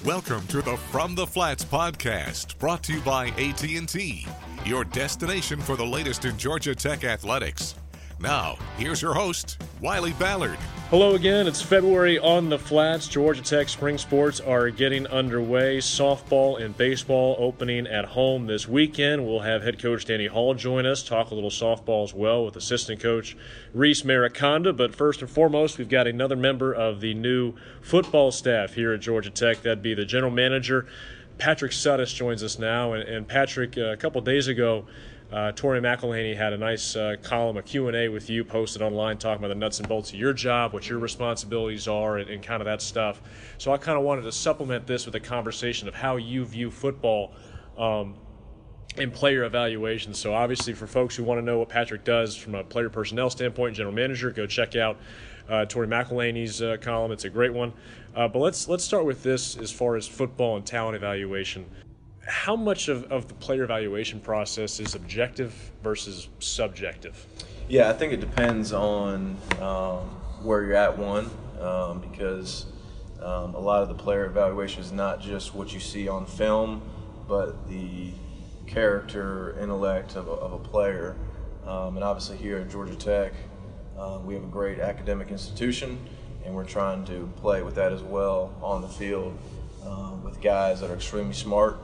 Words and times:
Welcome 0.00 0.44
to 0.48 0.62
the 0.62 0.76
From 0.90 1.14
the 1.14 1.24
Flats 1.24 1.64
podcast, 1.64 2.58
brought 2.58 2.82
to 2.84 2.94
you 2.94 3.00
by 3.02 3.28
AT&T, 3.38 4.26
your 4.64 4.82
destination 4.82 5.60
for 5.60 5.76
the 5.76 5.86
latest 5.86 6.24
in 6.24 6.36
Georgia 6.36 6.74
Tech 6.74 7.04
athletics. 7.04 7.76
Now, 8.18 8.56
here's 8.76 9.00
your 9.00 9.14
host, 9.14 9.62
Wiley 9.80 10.12
Ballard. 10.14 10.58
Hello 10.92 11.14
again. 11.14 11.46
It's 11.46 11.62
February 11.62 12.18
on 12.18 12.50
the 12.50 12.58
Flats. 12.58 13.08
Georgia 13.08 13.40
Tech 13.40 13.70
spring 13.70 13.96
sports 13.96 14.40
are 14.40 14.68
getting 14.68 15.06
underway. 15.06 15.78
Softball 15.78 16.62
and 16.62 16.76
baseball 16.76 17.34
opening 17.38 17.86
at 17.86 18.04
home 18.04 18.46
this 18.46 18.68
weekend. 18.68 19.26
We'll 19.26 19.40
have 19.40 19.62
head 19.62 19.80
coach 19.80 20.04
Danny 20.04 20.26
Hall 20.26 20.52
join 20.52 20.84
us, 20.84 21.02
talk 21.02 21.30
a 21.30 21.34
little 21.34 21.48
softball 21.48 22.04
as 22.04 22.12
well 22.12 22.44
with 22.44 22.56
assistant 22.56 23.00
coach 23.00 23.38
Reese 23.72 24.02
Mariconda. 24.02 24.76
But 24.76 24.94
first 24.94 25.22
and 25.22 25.30
foremost, 25.30 25.78
we've 25.78 25.88
got 25.88 26.06
another 26.06 26.36
member 26.36 26.74
of 26.74 27.00
the 27.00 27.14
new 27.14 27.54
football 27.80 28.30
staff 28.30 28.74
here 28.74 28.92
at 28.92 29.00
Georgia 29.00 29.30
Tech. 29.30 29.62
That'd 29.62 29.82
be 29.82 29.94
the 29.94 30.04
general 30.04 30.30
manager. 30.30 30.84
Patrick 31.38 31.72
Suddes 31.72 32.14
joins 32.14 32.42
us 32.42 32.58
now. 32.58 32.92
And, 32.92 33.08
and 33.08 33.26
Patrick, 33.26 33.78
uh, 33.78 33.92
a 33.92 33.96
couple 33.96 34.20
days 34.20 34.46
ago, 34.46 34.84
uh, 35.32 35.50
Tori 35.52 35.80
McElhaney 35.80 36.36
had 36.36 36.52
a 36.52 36.58
nice 36.58 36.94
uh, 36.94 37.16
column, 37.22 37.56
a 37.56 37.62
Q&A 37.62 38.08
with 38.08 38.28
you 38.28 38.44
posted 38.44 38.82
online 38.82 39.16
talking 39.16 39.42
about 39.42 39.48
the 39.48 39.54
nuts 39.54 39.78
and 39.78 39.88
bolts 39.88 40.10
of 40.10 40.16
your 40.16 40.34
job, 40.34 40.74
what 40.74 40.88
your 40.88 40.98
responsibilities 40.98 41.88
are, 41.88 42.18
and, 42.18 42.28
and 42.28 42.42
kind 42.42 42.60
of 42.60 42.66
that 42.66 42.82
stuff. 42.82 43.22
So 43.56 43.72
I 43.72 43.78
kind 43.78 43.96
of 43.96 44.04
wanted 44.04 44.22
to 44.22 44.32
supplement 44.32 44.86
this 44.86 45.06
with 45.06 45.14
a 45.14 45.20
conversation 45.20 45.88
of 45.88 45.94
how 45.94 46.16
you 46.16 46.44
view 46.44 46.70
football 46.70 47.32
um, 47.78 48.14
and 48.98 49.10
player 49.10 49.44
evaluation. 49.44 50.12
So 50.12 50.34
obviously, 50.34 50.74
for 50.74 50.86
folks 50.86 51.16
who 51.16 51.24
want 51.24 51.38
to 51.38 51.42
know 51.42 51.58
what 51.58 51.70
Patrick 51.70 52.04
does 52.04 52.36
from 52.36 52.54
a 52.54 52.62
player 52.62 52.90
personnel 52.90 53.30
standpoint, 53.30 53.74
general 53.74 53.94
manager, 53.94 54.30
go 54.30 54.46
check 54.46 54.76
out 54.76 54.98
uh, 55.48 55.64
Tori 55.64 55.86
McElhaney's 55.86 56.60
uh, 56.60 56.76
column. 56.78 57.10
It's 57.10 57.24
a 57.24 57.30
great 57.30 57.54
one. 57.54 57.72
Uh, 58.14 58.28
but 58.28 58.40
let's 58.40 58.68
let's 58.68 58.84
start 58.84 59.06
with 59.06 59.22
this 59.22 59.56
as 59.56 59.72
far 59.72 59.96
as 59.96 60.06
football 60.06 60.56
and 60.56 60.66
talent 60.66 60.94
evaluation 60.94 61.64
how 62.26 62.56
much 62.56 62.88
of, 62.88 63.10
of 63.10 63.28
the 63.28 63.34
player 63.34 63.64
evaluation 63.64 64.20
process 64.20 64.80
is 64.80 64.94
objective 64.94 65.54
versus 65.82 66.28
subjective? 66.38 67.26
Yeah, 67.68 67.90
I 67.90 67.92
think 67.92 68.12
it 68.12 68.20
depends 68.20 68.72
on 68.72 69.36
um, 69.60 70.08
where 70.42 70.62
you're 70.62 70.74
at, 70.74 70.96
one, 70.98 71.30
um, 71.60 72.00
because 72.00 72.66
um, 73.20 73.54
a 73.54 73.58
lot 73.58 73.82
of 73.82 73.88
the 73.88 73.94
player 73.94 74.26
evaluation 74.26 74.82
is 74.82 74.92
not 74.92 75.20
just 75.20 75.54
what 75.54 75.72
you 75.72 75.80
see 75.80 76.08
on 76.08 76.26
film, 76.26 76.82
but 77.28 77.68
the 77.68 78.12
character, 78.66 79.56
intellect 79.60 80.16
of 80.16 80.28
a, 80.28 80.32
of 80.32 80.52
a 80.52 80.58
player. 80.58 81.16
Um, 81.66 81.96
and 81.96 82.04
obviously, 82.04 82.36
here 82.36 82.58
at 82.58 82.70
Georgia 82.70 82.96
Tech, 82.96 83.32
uh, 83.98 84.18
we 84.24 84.34
have 84.34 84.42
a 84.42 84.48
great 84.48 84.80
academic 84.80 85.30
institution, 85.30 85.98
and 86.44 86.54
we're 86.54 86.64
trying 86.64 87.04
to 87.06 87.30
play 87.36 87.62
with 87.62 87.76
that 87.76 87.92
as 87.92 88.02
well 88.02 88.52
on 88.60 88.82
the 88.82 88.88
field 88.88 89.36
uh, 89.84 90.12
with 90.24 90.40
guys 90.40 90.80
that 90.80 90.90
are 90.90 90.94
extremely 90.94 91.34
smart 91.34 91.78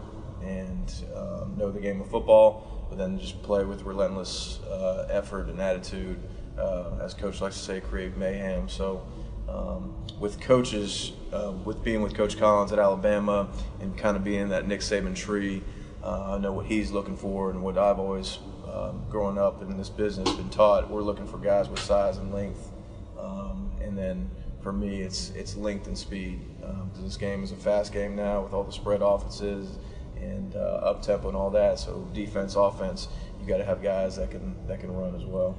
and 0.49 0.95
um, 1.15 1.55
know 1.57 1.71
the 1.71 1.81
game 1.81 2.01
of 2.01 2.09
football, 2.11 2.87
but 2.89 2.99
then 2.99 3.19
just 3.19 3.43
play 3.43 3.65
with 3.65 3.83
relentless 3.83 4.61
uh, 4.63 5.07
effort 5.11 5.49
and 5.49 5.61
attitude. 5.61 6.19
Uh, 6.59 6.99
as 7.01 7.15
coach 7.15 7.41
likes 7.41 7.57
to 7.57 7.63
say, 7.63 7.81
create 7.81 8.17
mayhem. 8.17 8.69
So, 8.69 9.07
um, 9.49 9.95
with 10.19 10.41
coaches, 10.41 11.13
uh, 11.33 11.53
with 11.65 11.85
being 11.85 12.03
with 12.03 12.15
Coach 12.15 12.37
Collins 12.37 12.73
at 12.73 12.79
Alabama 12.79 13.49
and 13.81 13.97
kind 13.97 14.17
of 14.17 14.25
being 14.25 14.49
that 14.49 14.67
Nick 14.67 14.81
Saban 14.81 15.15
tree, 15.15 15.63
uh, 16.03 16.35
I 16.35 16.39
know 16.39 16.53
what 16.53 16.67
he's 16.67 16.91
looking 16.91 17.17
for 17.17 17.51
and 17.51 17.63
what 17.63 17.79
I've 17.79 17.99
always, 17.99 18.39
um, 18.73 19.05
growing 19.09 19.39
up 19.39 19.63
in 19.63 19.77
this 19.77 19.89
business, 19.89 20.33
been 20.33 20.51
taught. 20.51 20.91
We're 20.91 21.03
looking 21.03 21.27
for 21.27 21.39
guys 21.39 21.69
with 21.69 21.79
size 21.79 22.19
and 22.19 22.33
length, 22.35 22.73
um, 23.19 23.71
and 23.81 23.97
then 23.97 24.29
for 24.61 24.73
me, 24.73 25.01
it's 25.01 25.31
it's 25.31 25.57
length 25.57 25.87
and 25.87 25.97
speed. 25.97 26.41
Um, 26.65 26.91
this 26.99 27.17
game 27.17 27.45
is 27.45 27.53
a 27.53 27.57
fast 27.57 27.93
game 27.93 28.17
now 28.17 28.43
with 28.43 28.53
all 28.53 28.65
the 28.65 28.73
spread 28.73 29.01
offenses 29.03 29.79
and 30.23 30.57
uh, 30.57 30.59
up 30.59 31.03
tempo 31.03 31.29
and 31.29 31.37
all 31.37 31.51
that. 31.51 31.79
So 31.79 32.09
defense, 32.13 32.55
offense, 32.57 33.09
you 33.41 33.47
got 33.47 33.59
to 33.59 33.65
have 33.65 33.83
guys 33.83 34.17
that 34.17 34.31
can 34.31 34.55
that 34.67 34.81
can 34.81 34.93
run 34.93 35.15
as 35.15 35.25
well. 35.25 35.59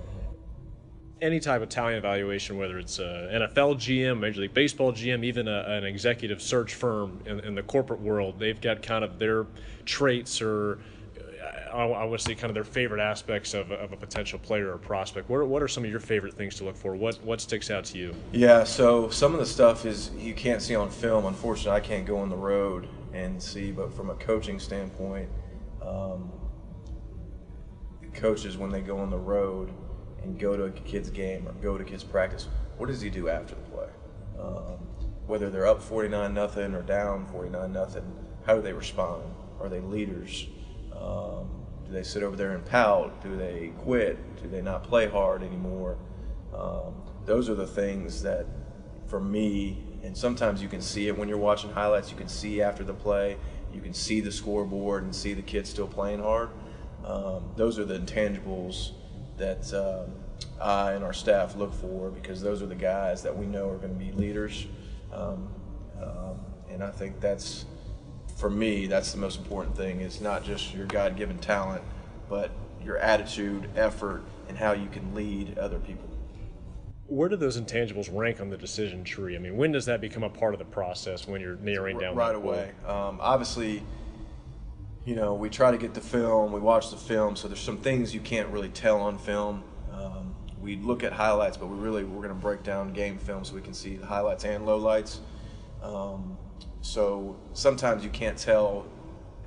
Any 1.21 1.41
type 1.41 1.61
of 1.61 1.67
talent 1.67 1.97
evaluation, 1.97 2.57
whether 2.57 2.79
it's 2.79 2.97
an 2.99 3.05
NFL 3.05 3.75
GM, 3.75 4.19
Major 4.19 4.41
League 4.41 4.53
Baseball 4.53 4.93
GM, 4.93 5.25
even 5.25 5.49
a, 5.49 5.65
an 5.67 5.83
executive 5.83 6.41
search 6.41 6.75
firm 6.75 7.21
in, 7.25 7.41
in, 7.41 7.55
the 7.55 7.63
corporate 7.63 7.99
world, 7.99 8.39
they've 8.39 8.61
got 8.61 8.81
kind 8.81 9.03
of 9.03 9.19
their 9.19 9.45
traits 9.83 10.41
or 10.41 10.79
I, 11.73 11.85
I 11.85 12.03
would 12.03 12.21
say 12.21 12.35
kind 12.35 12.49
of 12.49 12.53
their 12.53 12.63
favorite 12.63 13.01
aspects 13.01 13.53
of, 13.53 13.71
of 13.71 13.91
a 13.91 13.97
potential 13.97 14.39
player 14.39 14.73
or 14.73 14.77
prospect. 14.77 15.29
What 15.29 15.37
are, 15.37 15.45
what 15.45 15.61
are 15.61 15.67
some 15.67 15.83
of 15.83 15.89
your 15.89 15.99
favorite 15.99 16.33
things 16.33 16.55
to 16.55 16.65
look 16.65 16.75
for? 16.75 16.95
What 16.95 17.23
what 17.23 17.41
sticks 17.41 17.69
out 17.69 17.85
to 17.85 17.97
you? 17.97 18.15
Yeah, 18.31 18.63
so 18.63 19.09
some 19.09 19.33
of 19.33 19.39
the 19.39 19.45
stuff 19.45 19.85
is 19.85 20.11
you 20.17 20.33
can't 20.33 20.61
see 20.61 20.75
on 20.75 20.89
film. 20.89 21.25
Unfortunately, 21.25 21.71
I 21.71 21.79
can't 21.79 22.05
go 22.05 22.17
on 22.17 22.29
the 22.29 22.37
road 22.37 22.87
and 23.13 23.41
see. 23.41 23.71
But 23.71 23.93
from 23.93 24.09
a 24.09 24.15
coaching 24.15 24.59
standpoint, 24.59 25.29
um, 25.81 26.31
coaches 28.13 28.57
when 28.57 28.69
they 28.69 28.81
go 28.81 28.97
on 28.97 29.09
the 29.09 29.17
road 29.17 29.71
and 30.23 30.39
go 30.39 30.57
to 30.57 30.63
a 30.65 30.71
kid's 30.71 31.09
game 31.09 31.47
or 31.47 31.53
go 31.53 31.77
to 31.77 31.83
kids 31.83 32.03
practice, 32.03 32.47
what 32.77 32.87
does 32.87 33.01
he 33.01 33.09
do 33.09 33.29
after 33.29 33.55
the 33.55 33.61
play? 33.61 33.87
Um, 34.39 34.77
whether 35.27 35.49
they're 35.49 35.67
up 35.67 35.81
49 35.81 36.33
nothing 36.33 36.73
or 36.73 36.81
down 36.81 37.25
49 37.27 37.71
nothing, 37.71 38.03
how 38.45 38.55
do 38.55 38.61
they 38.61 38.73
respond? 38.73 39.23
Are 39.59 39.69
they 39.69 39.79
leaders? 39.79 40.47
Um, 40.93 41.49
do 41.89 41.95
they 41.95 42.03
sit 42.03 42.21
over 42.21 42.35
there 42.35 42.51
and 42.51 42.63
pout? 42.65 43.23
Do 43.23 43.35
they 43.35 43.71
quit? 43.79 44.41
Do 44.41 44.47
they 44.47 44.61
not 44.61 44.83
play 44.83 45.07
hard 45.07 45.41
anymore? 45.41 45.97
Um, 46.55 46.93
those 47.25 47.49
are 47.49 47.55
the 47.55 47.65
things 47.65 48.21
that, 48.21 48.45
for 49.07 49.19
me, 49.19 49.83
and 50.03 50.15
sometimes 50.15 50.61
you 50.61 50.67
can 50.67 50.81
see 50.81 51.07
it 51.07 51.17
when 51.17 51.27
you're 51.27 51.39
watching 51.39 51.71
highlights. 51.71 52.11
You 52.11 52.17
can 52.17 52.27
see 52.27 52.61
after 52.61 52.83
the 52.83 52.93
play, 52.93 53.37
you 53.73 53.81
can 53.81 53.93
see 53.93 54.21
the 54.21 54.31
scoreboard 54.31 55.03
and 55.03 55.15
see 55.15 55.33
the 55.33 55.41
kids 55.41 55.69
still 55.69 55.87
playing 55.87 56.19
hard. 56.19 56.49
Um, 57.03 57.51
those 57.55 57.79
are 57.79 57.85
the 57.85 57.97
intangibles 57.97 58.91
that 59.37 59.73
um, 59.73 60.11
I 60.61 60.91
and 60.91 61.03
our 61.03 61.13
staff 61.13 61.55
look 61.55 61.73
for 61.73 62.11
because 62.11 62.39
those 62.39 62.61
are 62.61 62.67
the 62.67 62.75
guys 62.75 63.23
that 63.23 63.35
we 63.35 63.47
know 63.47 63.67
are 63.67 63.77
going 63.77 63.97
to 63.97 64.05
be 64.05 64.11
leaders. 64.11 64.67
Um, 65.11 65.49
um, 65.99 66.39
and 66.69 66.83
I 66.83 66.91
think 66.91 67.19
that's, 67.19 67.65
for 68.39 68.49
me, 68.49 68.87
that's 68.87 69.11
the 69.11 69.19
most 69.19 69.37
important 69.37 69.75
thing. 69.75 70.01
It's 70.01 70.21
not 70.21 70.43
just 70.43 70.73
your 70.73 70.85
God 70.87 71.15
given 71.17 71.37
talent, 71.37 71.83
but 72.29 72.51
your 72.83 72.97
attitude, 72.97 73.69
effort, 73.75 74.23
and 74.47 74.57
how 74.57 74.71
you 74.71 74.87
can 74.89 75.13
lead 75.13 75.57
other 75.57 75.79
people 75.79 76.09
where 77.09 77.27
do 77.27 77.35
those 77.35 77.59
intangibles 77.59 78.07
rank 78.15 78.39
on 78.39 78.49
the 78.49 78.57
decision 78.57 79.03
tree? 79.03 79.35
I 79.35 79.39
mean, 79.39 79.57
when 79.57 79.71
does 79.71 79.85
that 79.87 79.99
become 79.99 80.23
a 80.23 80.29
part 80.29 80.53
of 80.53 80.59
the 80.59 80.65
process 80.65 81.27
when 81.27 81.41
you're 81.41 81.55
narrowing 81.57 81.97
down? 81.97 82.15
Right 82.15 82.35
away. 82.35 82.71
Um, 82.85 83.17
obviously, 83.19 83.83
you 85.05 85.15
know, 85.15 85.33
we 85.33 85.49
try 85.49 85.71
to 85.71 85.77
get 85.77 85.93
the 85.93 86.01
film, 86.01 86.51
we 86.51 86.59
watch 86.59 86.91
the 86.91 86.97
film, 86.97 87.35
so 87.35 87.47
there's 87.47 87.59
some 87.59 87.77
things 87.77 88.13
you 88.13 88.19
can't 88.19 88.47
really 88.49 88.69
tell 88.69 89.01
on 89.01 89.17
film. 89.17 89.63
Um, 89.91 90.35
we 90.61 90.75
look 90.77 91.03
at 91.03 91.11
highlights, 91.11 91.57
but 91.57 91.67
we 91.67 91.77
really 91.77 92.03
we're 92.03 92.21
going 92.21 92.29
to 92.29 92.41
break 92.41 92.61
down 92.61 92.93
game 92.93 93.17
film 93.17 93.43
so 93.43 93.55
we 93.55 93.61
can 93.61 93.73
see 93.73 93.95
the 93.95 94.05
highlights 94.05 94.45
and 94.45 94.65
lowlights. 94.65 95.17
Um, 95.81 96.37
so 96.81 97.35
sometimes 97.53 98.03
you 98.03 98.09
can't 98.09 98.37
tell 98.37 98.85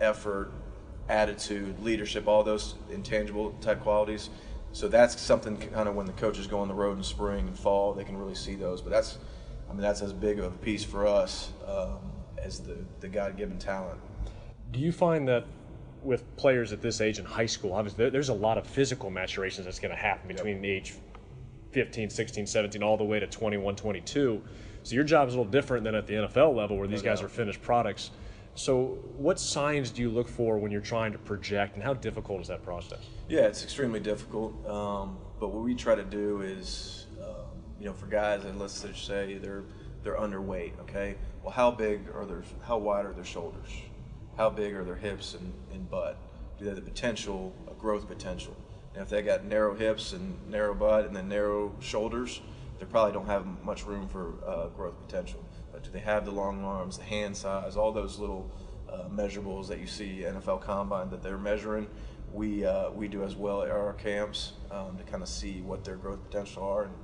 effort, 0.00 0.52
attitude, 1.08 1.80
leadership, 1.82 2.28
all 2.28 2.42
those 2.42 2.74
intangible 2.90 3.52
type 3.60 3.80
qualities 3.80 4.30
so 4.72 4.88
that's 4.88 5.20
something 5.20 5.56
kind 5.58 5.88
of 5.88 5.94
when 5.94 6.06
the 6.06 6.12
coaches 6.12 6.46
go 6.46 6.58
on 6.60 6.68
the 6.68 6.74
road 6.74 6.96
in 6.96 7.04
spring 7.04 7.46
and 7.46 7.58
fall, 7.58 7.92
they 7.92 8.04
can 8.04 8.16
really 8.16 8.34
see 8.34 8.54
those. 8.54 8.80
But 8.80 8.90
that's, 8.90 9.18
I 9.68 9.72
mean, 9.72 9.82
that's 9.82 10.00
as 10.00 10.14
big 10.14 10.38
of 10.38 10.46
a 10.46 10.56
piece 10.58 10.82
for 10.82 11.06
us 11.06 11.52
um, 11.66 11.98
as 12.38 12.60
the, 12.60 12.78
the 13.00 13.08
God 13.08 13.36
given 13.36 13.58
talent. 13.58 14.00
Do 14.70 14.80
you 14.80 14.90
find 14.90 15.28
that 15.28 15.44
with 16.02 16.36
players 16.36 16.72
at 16.72 16.80
this 16.80 17.02
age 17.02 17.18
in 17.18 17.24
high 17.26 17.46
school, 17.46 17.74
obviously 17.74 18.08
there's 18.08 18.30
a 18.30 18.34
lot 18.34 18.56
of 18.56 18.66
physical 18.66 19.10
maturation 19.10 19.62
that's 19.62 19.78
going 19.78 19.94
to 19.94 20.00
happen 20.00 20.26
between 20.26 20.64
yep. 20.64 20.72
age 20.72 20.94
15, 21.72 22.08
16, 22.08 22.46
17, 22.46 22.82
all 22.82 22.96
the 22.96 23.04
way 23.04 23.20
to 23.20 23.26
21, 23.26 23.76
22. 23.76 24.42
So 24.82 24.94
your 24.94 25.04
job 25.04 25.28
is 25.28 25.34
a 25.34 25.38
little 25.38 25.50
different 25.50 25.84
than 25.84 25.94
at 25.94 26.06
the 26.06 26.14
NFL 26.14 26.54
level 26.54 26.76
where 26.76 26.88
these 26.88 27.02
guys 27.02 27.22
are 27.22 27.28
finished 27.28 27.62
products. 27.62 28.10
So, 28.54 28.98
what 29.16 29.40
signs 29.40 29.90
do 29.90 30.02
you 30.02 30.10
look 30.10 30.28
for 30.28 30.58
when 30.58 30.70
you're 30.70 30.82
trying 30.82 31.12
to 31.12 31.18
project, 31.18 31.74
and 31.74 31.82
how 31.82 31.94
difficult 31.94 32.42
is 32.42 32.48
that 32.48 32.62
process? 32.62 32.98
Yeah, 33.26 33.42
it's 33.42 33.62
extremely 33.62 34.00
difficult. 34.00 34.52
Um, 34.68 35.16
but 35.40 35.48
what 35.48 35.64
we 35.64 35.74
try 35.74 35.94
to 35.94 36.04
do 36.04 36.42
is, 36.42 37.06
um, 37.22 37.46
you 37.80 37.86
know, 37.86 37.94
for 37.94 38.06
guys, 38.06 38.44
and 38.44 38.58
let's 38.58 38.82
just 38.82 39.06
say 39.06 39.38
they're 39.38 39.64
they're 40.02 40.16
underweight. 40.16 40.78
Okay, 40.80 41.16
well, 41.42 41.52
how 41.52 41.70
big 41.70 42.08
are 42.14 42.26
their, 42.26 42.42
how 42.62 42.76
wide 42.76 43.06
are 43.06 43.12
their 43.12 43.24
shoulders? 43.24 43.70
How 44.36 44.50
big 44.50 44.74
are 44.74 44.84
their 44.84 44.96
hips 44.96 45.34
and, 45.34 45.52
and 45.72 45.90
butt? 45.90 46.18
Do 46.58 46.64
they 46.64 46.70
have 46.70 46.76
the 46.76 46.90
potential, 46.90 47.54
a 47.70 47.74
growth 47.74 48.06
potential? 48.06 48.56
And 48.94 49.02
if 49.02 49.08
they 49.08 49.22
got 49.22 49.44
narrow 49.44 49.74
hips 49.74 50.12
and 50.12 50.36
narrow 50.50 50.74
butt 50.74 51.06
and 51.06 51.16
then 51.16 51.28
narrow 51.28 51.74
shoulders, 51.80 52.40
they 52.82 52.86
probably 52.90 53.12
don't 53.12 53.26
have 53.26 53.46
much 53.62 53.86
room 53.86 54.08
for 54.08 54.34
uh, 54.44 54.66
growth 54.70 54.98
potential 55.06 55.44
But 55.70 55.84
do 55.84 55.90
they 55.92 56.00
have 56.00 56.24
the 56.24 56.32
long 56.32 56.64
arms, 56.64 56.98
the 56.98 57.04
hand 57.04 57.36
size, 57.36 57.76
all 57.76 57.92
those 57.92 58.18
little 58.18 58.50
uh, 58.90 59.04
measurables 59.08 59.68
that 59.68 59.78
you 59.78 59.86
see 59.86 60.24
NFL 60.26 60.62
Combine 60.62 61.08
that 61.10 61.22
they're 61.22 61.38
measuring. 61.38 61.86
We 62.32 62.66
uh, 62.66 62.90
we 62.90 63.06
do 63.06 63.22
as 63.22 63.36
well 63.36 63.62
at 63.62 63.70
our 63.70 63.92
camps 63.92 64.54
um, 64.72 64.98
to 64.98 65.04
kind 65.04 65.22
of 65.22 65.28
see 65.28 65.60
what 65.60 65.84
their 65.84 65.94
growth 65.94 66.24
potential 66.24 66.64
are. 66.64 66.84
And, 66.84 66.94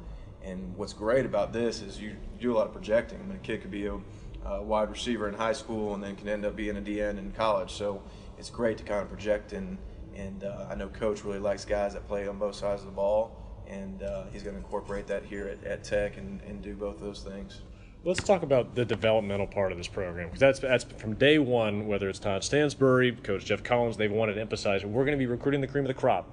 and 0.43 0.77
what's 0.77 0.95
great 0.95 1.25
about 1.25 1.53
this 1.53 1.81
is 1.81 2.01
you, 2.01 2.09
you 2.09 2.41
do 2.41 2.53
a 2.53 2.57
lot 2.57 2.67
of 2.67 2.73
projecting. 2.73 3.21
I 3.21 3.23
mean, 3.23 3.37
a 3.37 3.47
kid 3.47 3.63
could 3.63 3.71
be 3.71 3.87
a, 3.87 3.95
uh, 3.95 4.61
wide 4.63 4.91
receiver 4.91 5.29
in 5.29 5.35
high 5.35 5.53
school 5.53 5.95
and 5.95 6.03
then 6.03 6.17
can 6.17 6.29
end 6.29 6.45
up 6.45 6.57
being 6.57 6.77
a 6.77 6.81
DN 6.81 7.19
in 7.19 7.31
college. 7.37 7.71
So 7.71 8.03
it's 8.37 8.51
great 8.51 8.79
to 8.79 8.85
kind 8.85 9.01
of 9.01 9.09
project 9.09 9.53
and 9.53 9.79
and 10.17 10.43
uh, 10.43 10.67
I 10.69 10.75
know 10.75 10.89
Coach 10.89 11.23
really 11.23 11.39
likes 11.39 11.65
guys 11.65 11.93
that 11.93 12.09
play 12.09 12.27
on 12.27 12.37
both 12.37 12.57
sides 12.57 12.83
of 12.83 12.87
the 12.87 12.95
ball, 12.95 13.48
and 13.69 14.03
uh, 14.03 14.25
he's 14.33 14.43
going 14.43 14.55
to 14.55 14.63
incorporate 14.63 15.07
that 15.07 15.25
here 15.25 15.49
at, 15.49 15.65
at 15.65 15.85
Tech 15.85 16.17
and, 16.17 16.41
and 16.43 16.63
do 16.63 16.75
both 16.75 17.01
those 17.01 17.21
things. 17.21 17.61
Let's 18.05 18.23
talk 18.23 18.43
about 18.43 18.75
the 18.75 18.85
developmental 18.85 19.47
part 19.47 19.73
of 19.73 19.79
this 19.79 19.89
program 19.89 20.29
because 20.29 20.41
that's 20.41 20.61
that's 20.61 20.85
from 20.85 21.15
day 21.15 21.39
one. 21.39 21.87
Whether 21.89 22.09
it's 22.09 22.19
Todd 22.19 22.45
Stansbury, 22.45 23.13
Coach 23.13 23.45
Geoff 23.45 23.63
Collins, 23.65 23.97
they've 23.97 24.11
wanted 24.11 24.35
to 24.35 24.41
emphasize 24.41 24.85
we're 24.85 25.05
going 25.05 25.19
to 25.19 25.19
be 25.19 25.27
recruiting 25.27 25.61
the 25.61 25.67
cream 25.67 25.85
of 25.85 25.89
the 25.89 25.95
crop. 25.95 26.31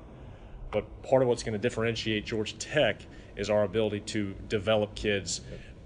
But 0.72 0.86
part 1.04 1.22
of 1.22 1.28
what's 1.28 1.42
going 1.42 1.54
to 1.54 1.60
differentiate 1.60 2.26
Georgia 2.26 2.56
Tech 2.56 3.02
is 3.36 3.50
our 3.50 3.64
ability 3.64 4.02
to 4.02 4.36
develop 4.48 4.94
kids 4.96 5.42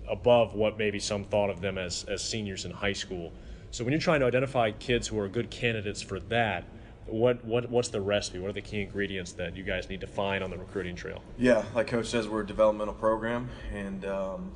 above 0.10 0.54
what 0.54 0.78
maybe 0.78 1.00
some 1.00 1.24
thought 1.24 1.50
of 1.50 1.62
them 1.62 1.78
as 1.78 2.04
as 2.06 2.22
seniors 2.22 2.66
in 2.66 2.72
high 2.72 2.94
school. 2.94 3.32
So 3.72 3.84
when 3.84 3.94
you're 3.94 4.02
trying 4.02 4.20
to 4.20 4.26
identify 4.26 4.72
kids 4.72 5.08
who 5.08 5.18
are 5.20 5.30
good 5.30 5.50
candidates 5.50 6.02
for 6.02 6.20
that, 6.22 6.66
what 7.12 7.44
what 7.46 7.70
what's 7.70 7.90
the 7.90 8.02
recipe? 8.02 8.40
What 8.40 8.50
are 8.50 8.54
the 8.54 8.62
key 8.62 8.82
ingredients 8.82 9.34
that 9.34 9.56
you 9.56 9.64
guys 9.64 9.90
need 9.90 10.02
to 10.02 10.08
find 10.08 10.44
on 10.44 10.50
the 10.50 10.58
recruiting 10.58 10.96
trail? 10.96 11.22
Yeah, 11.38 11.64
like 11.76 11.88
Coach 11.88 12.08
says, 12.08 12.28
we're 12.28 12.42
a 12.42 12.48
developmental 12.48 12.94
program, 12.94 13.50
and 13.74 14.06
um, 14.06 14.52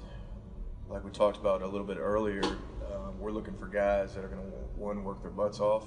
like 0.90 1.04
we 1.04 1.12
talked 1.12 1.38
about 1.38 1.62
a 1.62 1.68
little 1.68 1.88
bit 1.88 1.98
earlier, 1.98 2.44
um, 2.44 3.20
we're 3.20 3.32
looking 3.32 3.56
for 3.56 3.68
guys 3.68 4.14
that 4.16 4.24
are 4.24 4.28
going 4.28 4.42
to 4.42 4.58
one 4.76 5.04
work 5.04 5.22
their 5.22 5.32
butts 5.32 5.60
off, 5.60 5.86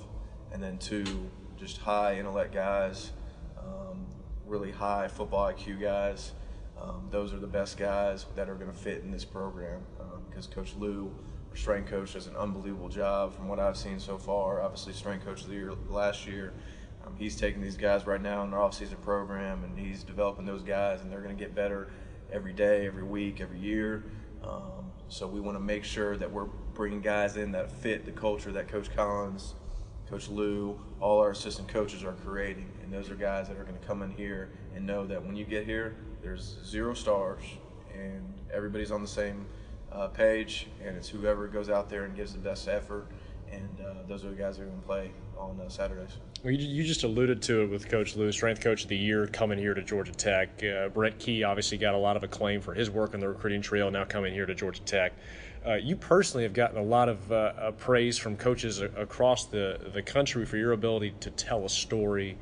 and 0.52 0.62
then 0.62 0.78
two 0.78 1.30
just 1.56 1.78
high 1.78 2.18
intellect 2.18 2.52
guys, 2.52 3.12
um, 3.58 4.06
really 4.44 4.70
high 4.70 5.08
football 5.08 5.52
IQ 5.52 5.80
guys. 5.80 6.32
Um, 6.80 7.08
those 7.10 7.32
are 7.32 7.38
the 7.38 7.46
best 7.46 7.78
guys 7.78 8.26
that 8.36 8.50
are 8.50 8.54
going 8.54 8.70
to 8.70 8.76
fit 8.76 9.02
in 9.02 9.10
this 9.10 9.24
program 9.24 9.80
because 10.28 10.46
um, 10.46 10.52
Coach 10.52 10.74
Lou 10.78 11.10
strength 11.56 11.90
coach 11.90 12.12
does 12.12 12.26
an 12.26 12.36
unbelievable 12.36 12.88
job 12.88 13.34
from 13.34 13.48
what 13.48 13.58
I've 13.58 13.76
seen 13.76 13.98
so 13.98 14.18
far. 14.18 14.60
Obviously, 14.60 14.92
strength 14.92 15.24
coach 15.24 15.42
of 15.42 15.48
the 15.48 15.54
year 15.54 15.72
last 15.88 16.26
year. 16.26 16.52
Um, 17.04 17.14
he's 17.16 17.36
taking 17.36 17.62
these 17.62 17.76
guys 17.76 18.06
right 18.06 18.20
now 18.20 18.42
in 18.42 18.52
our 18.52 18.60
off-season 18.62 18.98
program, 18.98 19.64
and 19.64 19.78
he's 19.78 20.02
developing 20.02 20.44
those 20.44 20.62
guys, 20.62 21.00
and 21.00 21.10
they're 21.10 21.22
going 21.22 21.36
to 21.36 21.42
get 21.42 21.54
better 21.54 21.88
every 22.32 22.52
day, 22.52 22.86
every 22.86 23.04
week, 23.04 23.40
every 23.40 23.58
year. 23.58 24.04
Um, 24.44 24.90
so 25.08 25.26
we 25.26 25.40
want 25.40 25.56
to 25.56 25.62
make 25.62 25.84
sure 25.84 26.16
that 26.16 26.30
we're 26.30 26.48
bringing 26.74 27.00
guys 27.00 27.36
in 27.36 27.52
that 27.52 27.70
fit 27.70 28.04
the 28.04 28.12
culture 28.12 28.52
that 28.52 28.68
Coach 28.68 28.94
Collins, 28.94 29.54
Coach 30.10 30.28
Lou, 30.28 30.78
all 31.00 31.20
our 31.20 31.30
assistant 31.30 31.68
coaches 31.68 32.04
are 32.04 32.12
creating, 32.12 32.70
and 32.82 32.92
those 32.92 33.10
are 33.10 33.14
guys 33.14 33.48
that 33.48 33.56
are 33.56 33.64
going 33.64 33.78
to 33.78 33.86
come 33.86 34.02
in 34.02 34.10
here 34.10 34.50
and 34.74 34.86
know 34.86 35.06
that 35.06 35.24
when 35.24 35.36
you 35.36 35.44
get 35.44 35.64
here, 35.64 35.96
there's 36.22 36.58
zero 36.64 36.92
stars, 36.92 37.42
and 37.94 38.34
everybody's 38.52 38.90
on 38.90 39.00
the 39.00 39.08
same 39.08 39.46
uh, 39.96 40.08
page, 40.08 40.68
and 40.84 40.96
it's 40.96 41.08
whoever 41.08 41.48
goes 41.48 41.70
out 41.70 41.88
there 41.88 42.04
and 42.04 42.14
gives 42.14 42.32
the 42.32 42.38
best 42.38 42.68
effort. 42.68 43.06
And 43.50 43.80
uh, 43.80 43.94
those 44.08 44.24
are 44.24 44.30
the 44.30 44.34
guys 44.34 44.56
that 44.56 44.64
are 44.64 44.66
going 44.66 44.80
to 44.80 44.86
play 44.86 45.10
on 45.38 45.60
uh, 45.60 45.68
Saturdays. 45.68 46.18
Well, 46.42 46.52
you, 46.52 46.66
you, 46.66 46.84
just 46.84 47.04
alluded 47.04 47.40
to 47.42 47.62
it 47.62 47.70
with 47.70 47.88
Coach 47.88 48.16
Lou, 48.16 48.30
strength 48.32 48.60
coach 48.60 48.82
of 48.82 48.88
the 48.88 48.96
year, 48.96 49.26
coming 49.28 49.58
here 49.58 49.72
to 49.72 49.82
Georgia 49.82 50.12
Tech. 50.12 50.62
Uh, 50.62 50.88
Brent 50.88 51.18
Key 51.18 51.44
obviously 51.44 51.78
got 51.78 51.94
a 51.94 51.98
lot 51.98 52.16
of 52.16 52.24
acclaim 52.24 52.60
for 52.60 52.74
his 52.74 52.90
work 52.90 53.14
on 53.14 53.20
the 53.20 53.28
recruiting 53.28 53.62
trail, 53.62 53.90
now 53.90 54.04
coming 54.04 54.34
here 54.34 54.46
to 54.46 54.54
Georgia 54.54 54.80
Tech. 54.82 55.12
Uh, 55.64 55.74
you 55.74 55.96
personally 55.96 56.42
have 56.44 56.54
gotten 56.54 56.76
a 56.76 56.82
lot 56.82 57.08
of 57.08 57.32
uh, 57.32 57.70
praise 57.72 58.18
from 58.18 58.36
coaches 58.36 58.80
across 58.80 59.46
the, 59.46 59.90
the 59.94 60.02
country 60.02 60.44
for 60.44 60.56
your 60.56 60.72
ability 60.72 61.14
to 61.20 61.30
tell 61.30 61.64
a 61.64 61.68
story 61.68 62.36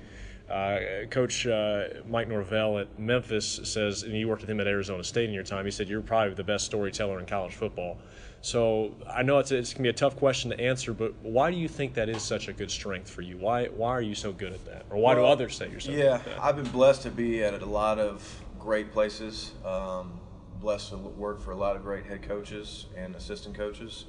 uh, 0.51 1.07
Coach 1.11 1.47
uh, 1.47 1.85
Mike 2.07 2.29
Norvell 2.29 2.79
at 2.79 2.99
Memphis 2.99 3.61
says, 3.65 4.03
and 4.03 4.13
you 4.13 4.29
worked 4.29 4.43
with 4.43 4.51
him 4.51 4.61
at 4.61 4.67
Arizona 4.67 5.03
State 5.03 5.29
in 5.29 5.35
your 5.35 5.45
time. 5.45 5.65
He 5.65 5.71
said 5.71 5.89
you're 5.89 6.03
probably 6.03 6.35
the 6.35 6.45
best 6.45 6.67
storyteller 6.67 7.19
in 7.19 7.27
college 7.27 7.55
football. 7.55 7.99
So 8.43 8.95
I 9.11 9.23
know 9.23 9.39
it's, 9.39 9.53
it's 9.53 9.73
going 9.73 9.79
to 9.79 9.83
be 9.85 9.89
a 9.89 9.95
tough 9.95 10.17
question 10.17 10.51
to 10.51 10.61
answer, 10.61 10.93
but 10.93 11.15
why 11.23 11.51
do 11.51 11.57
you 11.57 11.67
think 11.67 11.95
that 11.95 12.11
is 12.11 12.23
such 12.23 12.49
a 12.49 12.53
good 12.53 12.71
strength 12.71 13.09
for 13.09 13.23
you? 13.23 13.39
Why 13.39 13.69
why 13.69 13.93
are 13.93 14.03
you 14.03 14.15
so 14.15 14.33
good 14.33 14.53
at 14.53 14.63
that, 14.67 14.85
or 14.91 14.99
why 14.99 15.15
well, 15.15 15.25
do 15.25 15.33
others 15.33 15.57
say 15.57 15.71
you're 15.71 15.81
so 15.81 15.93
yeah, 15.93 15.97
good 15.97 16.07
at 16.07 16.25
that? 16.27 16.31
Yeah, 16.33 16.45
I've 16.45 16.57
been 16.57 16.71
blessed 16.71 17.03
to 17.03 17.11
be 17.11 17.43
at 17.43 17.63
a 17.63 17.65
lot 17.65 17.99
of 17.99 18.45
great 18.59 18.93
places. 18.93 19.53
Um, 19.65 20.21
blessed 20.61 20.91
to 20.91 20.97
work 20.97 21.41
for 21.41 21.53
a 21.53 21.57
lot 21.57 21.75
of 21.75 21.83
great 21.83 22.05
head 22.05 22.23
coaches 22.23 22.87
and 22.95 23.17
assistant 23.17 23.55
coaches. 23.55 24.05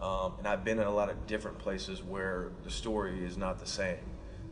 Um, 0.00 0.34
and 0.38 0.46
I've 0.46 0.64
been 0.64 0.78
in 0.78 0.86
a 0.86 0.94
lot 0.94 1.10
of 1.10 1.26
different 1.26 1.58
places 1.58 2.02
where 2.02 2.52
the 2.62 2.70
story 2.70 3.24
is 3.24 3.36
not 3.36 3.58
the 3.58 3.66
same. 3.66 3.98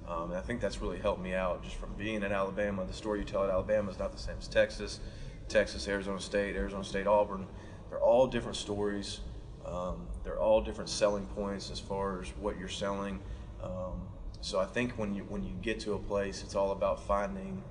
Um, 0.09 0.31
and 0.31 0.39
I 0.39 0.41
think 0.41 0.61
that's 0.61 0.81
really 0.81 0.99
helped 0.99 1.21
me 1.21 1.35
out 1.35 1.63
just 1.63 1.77
from 1.77 1.93
being 1.95 2.23
in 2.23 2.33
Alabama. 2.33 2.85
The 2.87 2.95
story 2.95 3.19
you 3.19 3.25
tell 3.25 3.45
at 3.45 3.51
Alabama 3.51 3.91
is 3.91 3.99
not 3.99 4.13
the 4.13 4.19
same 4.19 4.37
as 4.39 4.49
Texas, 4.49 5.01
Texas, 5.49 5.87
Arizona 5.87 6.21
State, 6.21 6.57
Arizona 6.57 6.83
State, 6.83 7.07
Auburn. 7.07 7.47
They're 7.91 8.01
all 8.01 8.27
different 8.27 8.57
stories. 8.57 9.21
Um, 9.67 10.07
they're 10.25 10.41
all 10.41 10.63
different 10.63 10.89
selling 10.89 11.27
points 11.27 11.71
as 11.71 11.79
far 11.79 12.23
as 12.23 12.29
what 12.41 12.59
you're 12.59 12.69
selling. 12.69 13.21
Um, 13.63 14.09
so 14.41 14.59
I 14.59 14.65
think 14.65 14.93
when 14.93 15.15
you 15.15 15.25
when 15.25 15.45
you 15.45 15.53
get 15.61 15.81
to 15.81 15.95
a 15.95 15.99
place, 15.99 16.43
it's 16.43 16.55
all 16.55 16.73
about 16.73 17.07
finding 17.07 17.63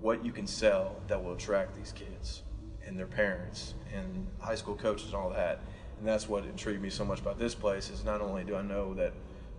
what 0.00 0.24
you 0.24 0.32
can 0.32 0.46
sell 0.46 0.96
that 1.06 1.22
will 1.22 1.34
attract 1.34 1.76
these 1.76 1.92
kids 1.92 2.42
and 2.84 2.98
their 2.98 3.06
parents 3.06 3.74
and 3.94 4.26
high 4.40 4.54
school 4.54 4.74
coaches 4.74 5.06
and 5.06 5.14
all 5.14 5.30
that. 5.30 5.60
And 5.98 6.06
that's 6.06 6.28
what 6.28 6.44
intrigued 6.44 6.82
me 6.82 6.90
so 6.90 7.04
much 7.04 7.20
about 7.20 7.38
this 7.38 7.54
place 7.54 7.90
is 7.90 8.04
not 8.04 8.20
only 8.20 8.44
do 8.44 8.56
I 8.56 8.62
know 8.62 8.92
that 8.94 9.12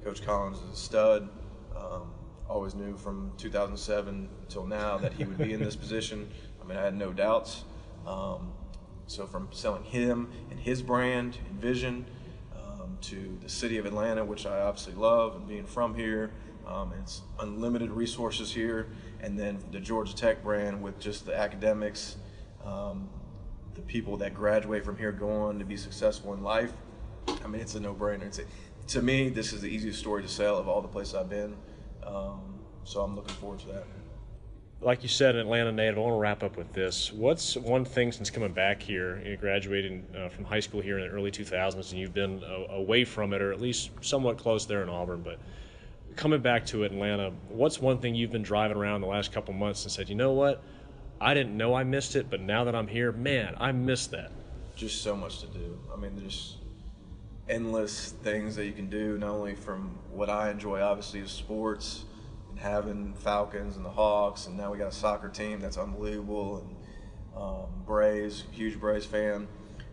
Coach 0.03 0.23
Collins 0.25 0.59
is 0.59 0.73
a 0.73 0.75
stud, 0.75 1.29
um, 1.91 2.13
always 2.49 2.75
knew 2.75 2.95
from 2.97 3.31
2007 3.37 4.29
until 4.41 4.65
now 4.65 4.97
that 4.97 5.13
he 5.13 5.25
would 5.25 5.37
be 5.37 5.53
in 5.53 5.59
this 5.59 5.75
position. 5.85 6.29
I 6.61 6.67
mean, 6.67 6.77
I 6.77 6.83
had 6.83 6.95
no 6.95 7.11
doubts. 7.11 7.63
Um, 8.05 8.53
so 9.07 9.25
from 9.25 9.47
selling 9.51 9.83
him 9.83 10.29
and 10.49 10.59
his 10.59 10.81
brand 10.81 11.37
and 11.49 11.59
vision 11.59 12.05
um, 12.55 12.97
to 13.01 13.37
the 13.41 13.49
city 13.49 13.77
of 13.77 13.85
Atlanta, 13.85 14.23
which 14.23 14.45
I 14.45 14.59
obviously 14.59 14.93
love, 14.93 15.35
and 15.35 15.47
being 15.47 15.65
from 15.65 15.95
here, 15.95 16.31
um, 16.65 16.93
it's 17.01 17.21
unlimited 17.39 17.89
resources 17.91 18.51
here, 18.51 18.87
and 19.21 19.39
then 19.39 19.59
the 19.71 19.79
Georgia 19.79 20.13
Tech 20.13 20.43
brand 20.43 20.81
with 20.81 20.99
just 20.99 21.25
the 21.25 21.35
academics, 21.35 22.17
um, 22.65 23.09
the 23.75 23.81
people 23.81 24.17
that 24.17 24.33
graduate 24.33 24.83
from 24.83 24.97
here 24.97 25.13
go 25.13 25.29
on 25.29 25.59
to 25.59 25.65
be 25.65 25.77
successful 25.77 26.33
in 26.33 26.43
life. 26.43 26.73
I 27.43 27.47
mean, 27.47 27.61
it's 27.61 27.75
a 27.75 27.79
no-brainer. 27.79 28.23
It's 28.23 28.39
a, 28.39 28.43
to 28.87 29.01
me, 29.01 29.29
this 29.29 29.53
is 29.53 29.61
the 29.61 29.69
easiest 29.69 29.99
story 29.99 30.21
to 30.23 30.27
sell 30.27 30.57
of 30.57 30.67
all 30.67 30.81
the 30.81 30.87
places 30.87 31.15
I've 31.15 31.29
been. 31.29 31.55
Um, 32.07 32.59
so 32.83 33.01
I'm 33.01 33.15
looking 33.15 33.35
forward 33.35 33.59
to 33.59 33.67
that. 33.67 33.83
Like 34.79 35.01
you 35.01 35.09
said, 35.09 35.35
Atlanta 35.35 35.71
native. 35.71 35.97
I 35.97 36.01
want 36.01 36.13
to 36.13 36.19
wrap 36.19 36.43
up 36.43 36.55
with 36.55 36.71
this. 36.71 37.11
What's 37.11 37.57
one 37.57 37.83
thing 37.83 38.11
since 38.11 38.29
coming 38.29 38.53
back 38.53 38.81
here, 38.81 39.19
you 39.25 39.35
graduating 39.35 40.05
uh, 40.15 40.29
from 40.29 40.45
high 40.45 40.59
school 40.59 40.81
here 40.81 40.99
in 40.99 41.07
the 41.07 41.11
early 41.11 41.31
2000s, 41.31 41.91
and 41.91 41.99
you've 41.99 42.13
been 42.13 42.43
uh, 42.43 42.73
away 42.73 43.03
from 43.03 43.33
it, 43.33 43.41
or 43.41 43.51
at 43.51 43.59
least 43.59 43.89
somewhat 44.01 44.37
close 44.37 44.67
there 44.67 44.83
in 44.83 44.89
Auburn, 44.89 45.23
but 45.23 45.39
coming 46.15 46.41
back 46.41 46.65
to 46.67 46.83
Atlanta, 46.83 47.31
what's 47.49 47.81
one 47.81 47.99
thing 47.99 48.13
you've 48.13 48.31
been 48.31 48.43
driving 48.43 48.77
around 48.77 49.01
the 49.01 49.07
last 49.07 49.31
couple 49.31 49.53
months 49.53 49.83
and 49.83 49.91
said, 49.91 50.09
you 50.09 50.15
know 50.15 50.33
what, 50.33 50.61
I 51.19 51.33
didn't 51.33 51.57
know 51.57 51.73
I 51.73 51.83
missed 51.83 52.15
it, 52.15 52.29
but 52.29 52.41
now 52.41 52.63
that 52.65 52.75
I'm 52.75 52.87
here, 52.87 53.11
man, 53.11 53.55
I 53.59 53.71
missed 53.71 54.11
that. 54.11 54.31
Just 54.75 55.01
so 55.01 55.15
much 55.15 55.39
to 55.39 55.47
do. 55.47 55.79
I 55.91 55.97
mean, 55.97 56.15
there's 56.15 56.57
endless 57.49 58.11
things 58.23 58.55
that 58.55 58.65
you 58.65 58.73
can 58.73 58.89
do, 58.89 59.17
not 59.17 59.29
only 59.29 59.55
from 59.55 59.97
what 60.11 60.29
I 60.29 60.51
enjoy, 60.51 60.81
obviously, 60.81 61.19
is 61.21 61.31
sports 61.31 62.05
and 62.49 62.59
having 62.59 63.13
Falcons 63.13 63.75
and 63.75 63.85
the 63.85 63.89
Hawks, 63.89 64.47
and 64.47 64.57
now 64.57 64.71
we 64.71 64.77
got 64.77 64.87
a 64.87 64.95
soccer 64.95 65.29
team 65.29 65.59
that's 65.59 65.77
unbelievable, 65.77 66.57
and 66.57 66.75
um, 67.35 67.65
Braves, 67.85 68.43
huge 68.51 68.79
Braves 68.79 69.05
fan. 69.05 69.47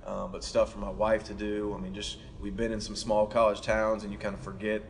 Um, 0.07 0.33
but 0.33 0.45
stuff 0.45 0.71
for 0.71 0.81
my 0.81 0.91
wife 0.91 1.25
to 1.25 1.35
do. 1.35 1.75
I 1.75 1.81
mean, 1.81 1.95
just 1.95 2.19
we've 2.39 2.57
been 2.57 2.73
in 2.73 2.81
some 2.81 2.95
small 2.95 3.27
college 3.27 3.63
towns, 3.63 4.03
and 4.03 4.13
you 4.13 4.19
kind 4.19 4.35
of 4.35 4.41
forget 4.43 4.83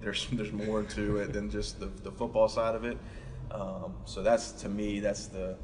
there's 0.00 0.26
there's 0.32 0.52
more 0.52 0.82
to 0.82 1.18
it 1.18 1.32
than 1.32 1.50
just 1.50 1.80
the, 1.80 1.86
the 1.86 2.10
football 2.10 2.48
side 2.48 2.74
of 2.74 2.84
it. 2.84 2.98
Um, 3.50 3.94
so 4.04 4.22
that's 4.22 4.52
to 4.52 4.68
me, 4.68 5.00
that's 5.00 5.26
the 5.26 5.56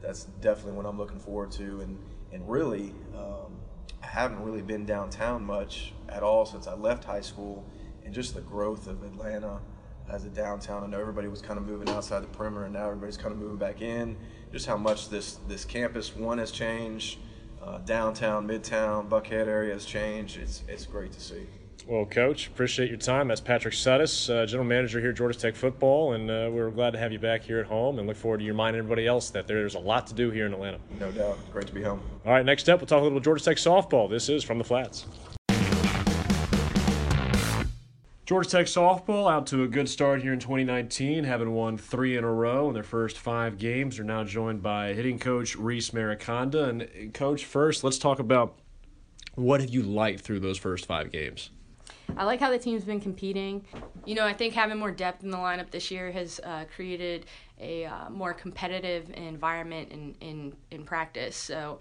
that's 0.00 0.24
definitely 0.40 0.72
what 0.72 0.86
I'm 0.86 0.96
looking 0.96 1.18
forward 1.18 1.50
to, 1.52 1.80
and 1.80 1.98
and 2.32 2.48
really, 2.48 2.94
um, 3.14 3.58
haven't 4.06 4.42
really 4.42 4.62
been 4.62 4.84
downtown 4.86 5.44
much 5.44 5.92
at 6.08 6.22
all 6.22 6.46
since 6.46 6.66
I 6.66 6.74
left 6.74 7.04
high 7.04 7.20
school, 7.20 7.64
and 8.04 8.14
just 8.14 8.34
the 8.34 8.40
growth 8.40 8.86
of 8.86 9.02
Atlanta 9.02 9.60
as 10.10 10.24
a 10.24 10.28
downtown. 10.28 10.84
I 10.84 10.86
know 10.86 11.00
everybody 11.00 11.28
was 11.28 11.42
kind 11.42 11.58
of 11.58 11.66
moving 11.66 11.88
outside 11.88 12.22
the 12.22 12.28
perimeter, 12.28 12.64
and 12.64 12.74
now 12.74 12.86
everybody's 12.86 13.16
kind 13.16 13.32
of 13.32 13.38
moving 13.38 13.56
back 13.56 13.82
in. 13.82 14.16
Just 14.52 14.66
how 14.66 14.76
much 14.76 15.08
this 15.08 15.38
this 15.48 15.64
campus 15.64 16.14
one 16.14 16.38
has 16.38 16.50
changed, 16.50 17.18
uh, 17.62 17.78
downtown, 17.78 18.46
midtown, 18.46 19.08
Buckhead 19.08 19.48
area 19.48 19.72
has 19.72 19.84
changed. 19.84 20.38
It's 20.38 20.62
it's 20.68 20.86
great 20.86 21.12
to 21.12 21.20
see. 21.20 21.46
Well, 21.86 22.04
Coach, 22.04 22.48
appreciate 22.48 22.88
your 22.88 22.98
time. 22.98 23.28
That's 23.28 23.40
Patrick 23.40 23.72
Suddes, 23.72 24.28
uh, 24.28 24.44
General 24.44 24.66
Manager 24.66 24.98
here 24.98 25.10
at 25.10 25.16
Georgia 25.16 25.38
Tech 25.38 25.54
Football, 25.54 26.14
and 26.14 26.28
uh, 26.28 26.50
we're 26.50 26.70
glad 26.70 26.90
to 26.94 26.98
have 26.98 27.12
you 27.12 27.20
back 27.20 27.44
here 27.44 27.60
at 27.60 27.66
home 27.66 28.00
and 28.00 28.08
look 28.08 28.16
forward 28.16 28.38
to 28.38 28.44
you 28.44 28.50
reminding 28.50 28.80
everybody 28.80 29.06
else 29.06 29.30
that 29.30 29.46
there's 29.46 29.76
a 29.76 29.78
lot 29.78 30.04
to 30.08 30.14
do 30.14 30.32
here 30.32 30.46
in 30.46 30.52
Atlanta. 30.52 30.78
No 30.98 31.12
doubt. 31.12 31.38
Great 31.52 31.68
to 31.68 31.72
be 31.72 31.84
home. 31.84 32.00
All 32.24 32.32
right, 32.32 32.44
next 32.44 32.68
up, 32.68 32.80
we'll 32.80 32.88
talk 32.88 32.98
a 32.98 33.02
little 33.02 33.18
about 33.18 33.24
Georgia 33.24 33.44
Tech 33.44 33.58
softball. 33.58 34.10
This 34.10 34.28
is 34.28 34.42
From 34.42 34.58
the 34.58 34.64
Flats. 34.64 35.06
Georgia 38.24 38.50
Tech 38.50 38.66
softball 38.66 39.30
out 39.30 39.46
to 39.46 39.62
a 39.62 39.68
good 39.68 39.88
start 39.88 40.22
here 40.22 40.32
in 40.32 40.40
2019, 40.40 41.22
having 41.22 41.52
won 41.52 41.78
three 41.78 42.16
in 42.16 42.24
a 42.24 42.32
row 42.32 42.66
in 42.66 42.74
their 42.74 42.82
first 42.82 43.16
five 43.16 43.58
games. 43.58 43.96
They're 43.96 44.04
now 44.04 44.24
joined 44.24 44.60
by 44.60 44.92
hitting 44.92 45.20
coach 45.20 45.54
Reese 45.54 45.90
Mariconda. 45.90 46.68
And, 46.68 47.14
coach, 47.14 47.44
first, 47.44 47.84
let's 47.84 47.98
talk 47.98 48.18
about 48.18 48.58
What 49.36 49.60
have 49.60 49.70
you 49.70 49.82
liked 49.82 50.22
through 50.22 50.40
those 50.40 50.58
first 50.58 50.86
five 50.86 51.12
games? 51.12 51.50
I 52.16 52.24
like 52.24 52.40
how 52.40 52.50
the 52.50 52.58
team's 52.58 52.84
been 52.84 53.00
competing. 53.00 53.64
You 54.04 54.14
know, 54.14 54.24
I 54.24 54.32
think 54.32 54.54
having 54.54 54.78
more 54.78 54.90
depth 54.90 55.22
in 55.24 55.30
the 55.30 55.36
lineup 55.36 55.70
this 55.70 55.90
year 55.90 56.10
has 56.12 56.40
uh, 56.44 56.64
created 56.74 57.26
a 57.60 57.86
uh, 57.86 58.10
more 58.10 58.34
competitive 58.34 59.10
environment 59.14 59.90
in, 59.90 60.14
in, 60.20 60.54
in 60.70 60.84
practice. 60.84 61.36
So, 61.36 61.78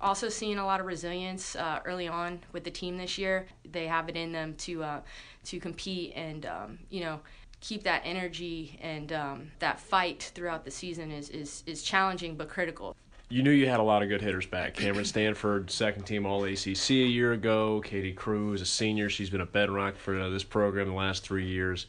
also 0.00 0.28
seeing 0.28 0.58
a 0.58 0.64
lot 0.64 0.80
of 0.80 0.86
resilience 0.86 1.56
uh, 1.56 1.80
early 1.84 2.08
on 2.08 2.40
with 2.52 2.64
the 2.64 2.70
team 2.70 2.96
this 2.96 3.18
year. 3.18 3.46
They 3.70 3.86
have 3.86 4.08
it 4.08 4.16
in 4.16 4.32
them 4.32 4.54
to 4.58 4.82
uh, 4.84 5.00
to 5.44 5.58
compete 5.58 6.12
and 6.14 6.46
um, 6.46 6.78
you 6.90 7.00
know 7.00 7.20
keep 7.60 7.82
that 7.82 8.02
energy 8.04 8.78
and 8.82 9.12
um, 9.12 9.50
that 9.58 9.80
fight 9.80 10.30
throughout 10.34 10.64
the 10.64 10.70
season 10.70 11.10
is, 11.10 11.28
is, 11.30 11.64
is 11.66 11.82
challenging 11.82 12.36
but 12.36 12.48
critical 12.48 12.94
you 13.28 13.42
knew 13.42 13.50
you 13.50 13.68
had 13.68 13.80
a 13.80 13.82
lot 13.82 14.02
of 14.02 14.08
good 14.08 14.22
hitters 14.22 14.46
back. 14.46 14.74
Cameron 14.74 15.04
Stanford, 15.04 15.70
second 15.70 16.04
team 16.04 16.24
All 16.24 16.44
ACC 16.44 16.90
a 16.90 16.94
year 16.94 17.32
ago. 17.32 17.80
Katie 17.84 18.12
Cruz, 18.12 18.60
a 18.60 18.66
senior. 18.66 19.10
She's 19.10 19.30
been 19.30 19.40
a 19.40 19.46
bedrock 19.46 19.96
for 19.96 20.18
uh, 20.18 20.28
this 20.30 20.44
program 20.44 20.88
the 20.88 20.94
last 20.94 21.24
three 21.24 21.46
years. 21.46 21.86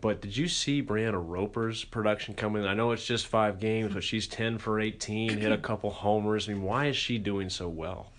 But 0.00 0.20
did 0.20 0.36
you 0.36 0.46
see 0.46 0.82
Brianna 0.82 1.22
Roper's 1.24 1.82
production 1.82 2.34
coming? 2.34 2.64
I 2.64 2.74
know 2.74 2.92
it's 2.92 3.04
just 3.04 3.26
five 3.26 3.58
games, 3.58 3.94
but 3.94 4.04
she's 4.04 4.28
10 4.28 4.58
for 4.58 4.78
18, 4.78 5.38
hit 5.38 5.50
a 5.50 5.58
couple 5.58 5.90
homers. 5.90 6.48
I 6.48 6.52
mean, 6.52 6.62
why 6.62 6.86
is 6.86 6.96
she 6.96 7.18
doing 7.18 7.50
so 7.50 7.68
well? 7.68 8.12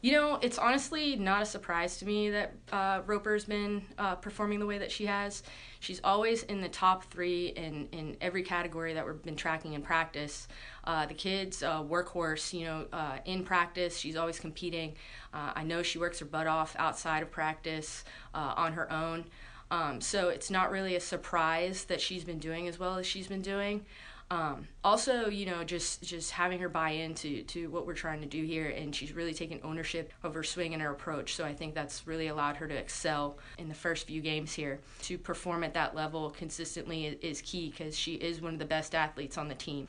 You 0.00 0.12
know, 0.12 0.38
it's 0.42 0.58
honestly 0.58 1.16
not 1.16 1.42
a 1.42 1.46
surprise 1.46 1.96
to 1.98 2.06
me 2.06 2.30
that 2.30 2.54
uh, 2.70 3.00
Roper's 3.04 3.46
been 3.46 3.82
uh, 3.98 4.14
performing 4.14 4.60
the 4.60 4.66
way 4.66 4.78
that 4.78 4.92
she 4.92 5.06
has. 5.06 5.42
She's 5.80 6.00
always 6.04 6.44
in 6.44 6.60
the 6.60 6.68
top 6.68 7.10
three 7.10 7.48
in, 7.48 7.88
in 7.90 8.16
every 8.20 8.44
category 8.44 8.94
that 8.94 9.04
we've 9.04 9.20
been 9.24 9.34
tracking 9.34 9.72
in 9.72 9.82
practice. 9.82 10.46
Uh, 10.84 11.06
the 11.06 11.14
kid's 11.14 11.64
uh, 11.64 11.82
workhorse, 11.82 12.52
you 12.52 12.64
know, 12.64 12.86
uh, 12.92 13.18
in 13.24 13.42
practice, 13.42 13.98
she's 13.98 14.14
always 14.14 14.38
competing. 14.38 14.94
Uh, 15.34 15.50
I 15.56 15.64
know 15.64 15.82
she 15.82 15.98
works 15.98 16.20
her 16.20 16.26
butt 16.26 16.46
off 16.46 16.76
outside 16.78 17.24
of 17.24 17.32
practice 17.32 18.04
on 18.34 18.74
her 18.74 18.92
own. 18.92 19.24
Um, 19.70 20.00
so 20.00 20.28
it's 20.28 20.50
not 20.50 20.70
really 20.70 20.94
a 20.94 21.00
surprise 21.00 21.84
that 21.86 22.00
she's 22.00 22.24
been 22.24 22.38
doing 22.38 22.68
as 22.68 22.78
well 22.78 22.96
as 22.96 23.06
she's 23.06 23.26
been 23.26 23.42
doing. 23.42 23.84
Um, 24.30 24.68
also, 24.84 25.28
you 25.28 25.46
know, 25.46 25.64
just 25.64 26.02
just 26.02 26.32
having 26.32 26.58
her 26.60 26.68
buy 26.68 26.90
into 26.90 27.42
to 27.44 27.70
what 27.70 27.86
we're 27.86 27.94
trying 27.94 28.20
to 28.20 28.26
do 28.26 28.44
here, 28.44 28.68
and 28.68 28.94
she's 28.94 29.12
really 29.12 29.32
taken 29.32 29.58
ownership 29.64 30.12
of 30.22 30.34
her 30.34 30.42
swing 30.42 30.74
and 30.74 30.82
her 30.82 30.90
approach. 30.90 31.34
So 31.34 31.44
I 31.44 31.54
think 31.54 31.74
that's 31.74 32.06
really 32.06 32.26
allowed 32.28 32.56
her 32.58 32.68
to 32.68 32.74
excel 32.74 33.38
in 33.56 33.68
the 33.68 33.74
first 33.74 34.06
few 34.06 34.20
games 34.20 34.52
here. 34.52 34.80
To 35.02 35.16
perform 35.16 35.64
at 35.64 35.72
that 35.74 35.94
level 35.94 36.28
consistently 36.30 37.18
is 37.22 37.40
key 37.40 37.70
because 37.70 37.96
she 37.98 38.14
is 38.14 38.42
one 38.42 38.52
of 38.52 38.58
the 38.58 38.66
best 38.66 38.94
athletes 38.94 39.38
on 39.38 39.48
the 39.48 39.54
team. 39.54 39.88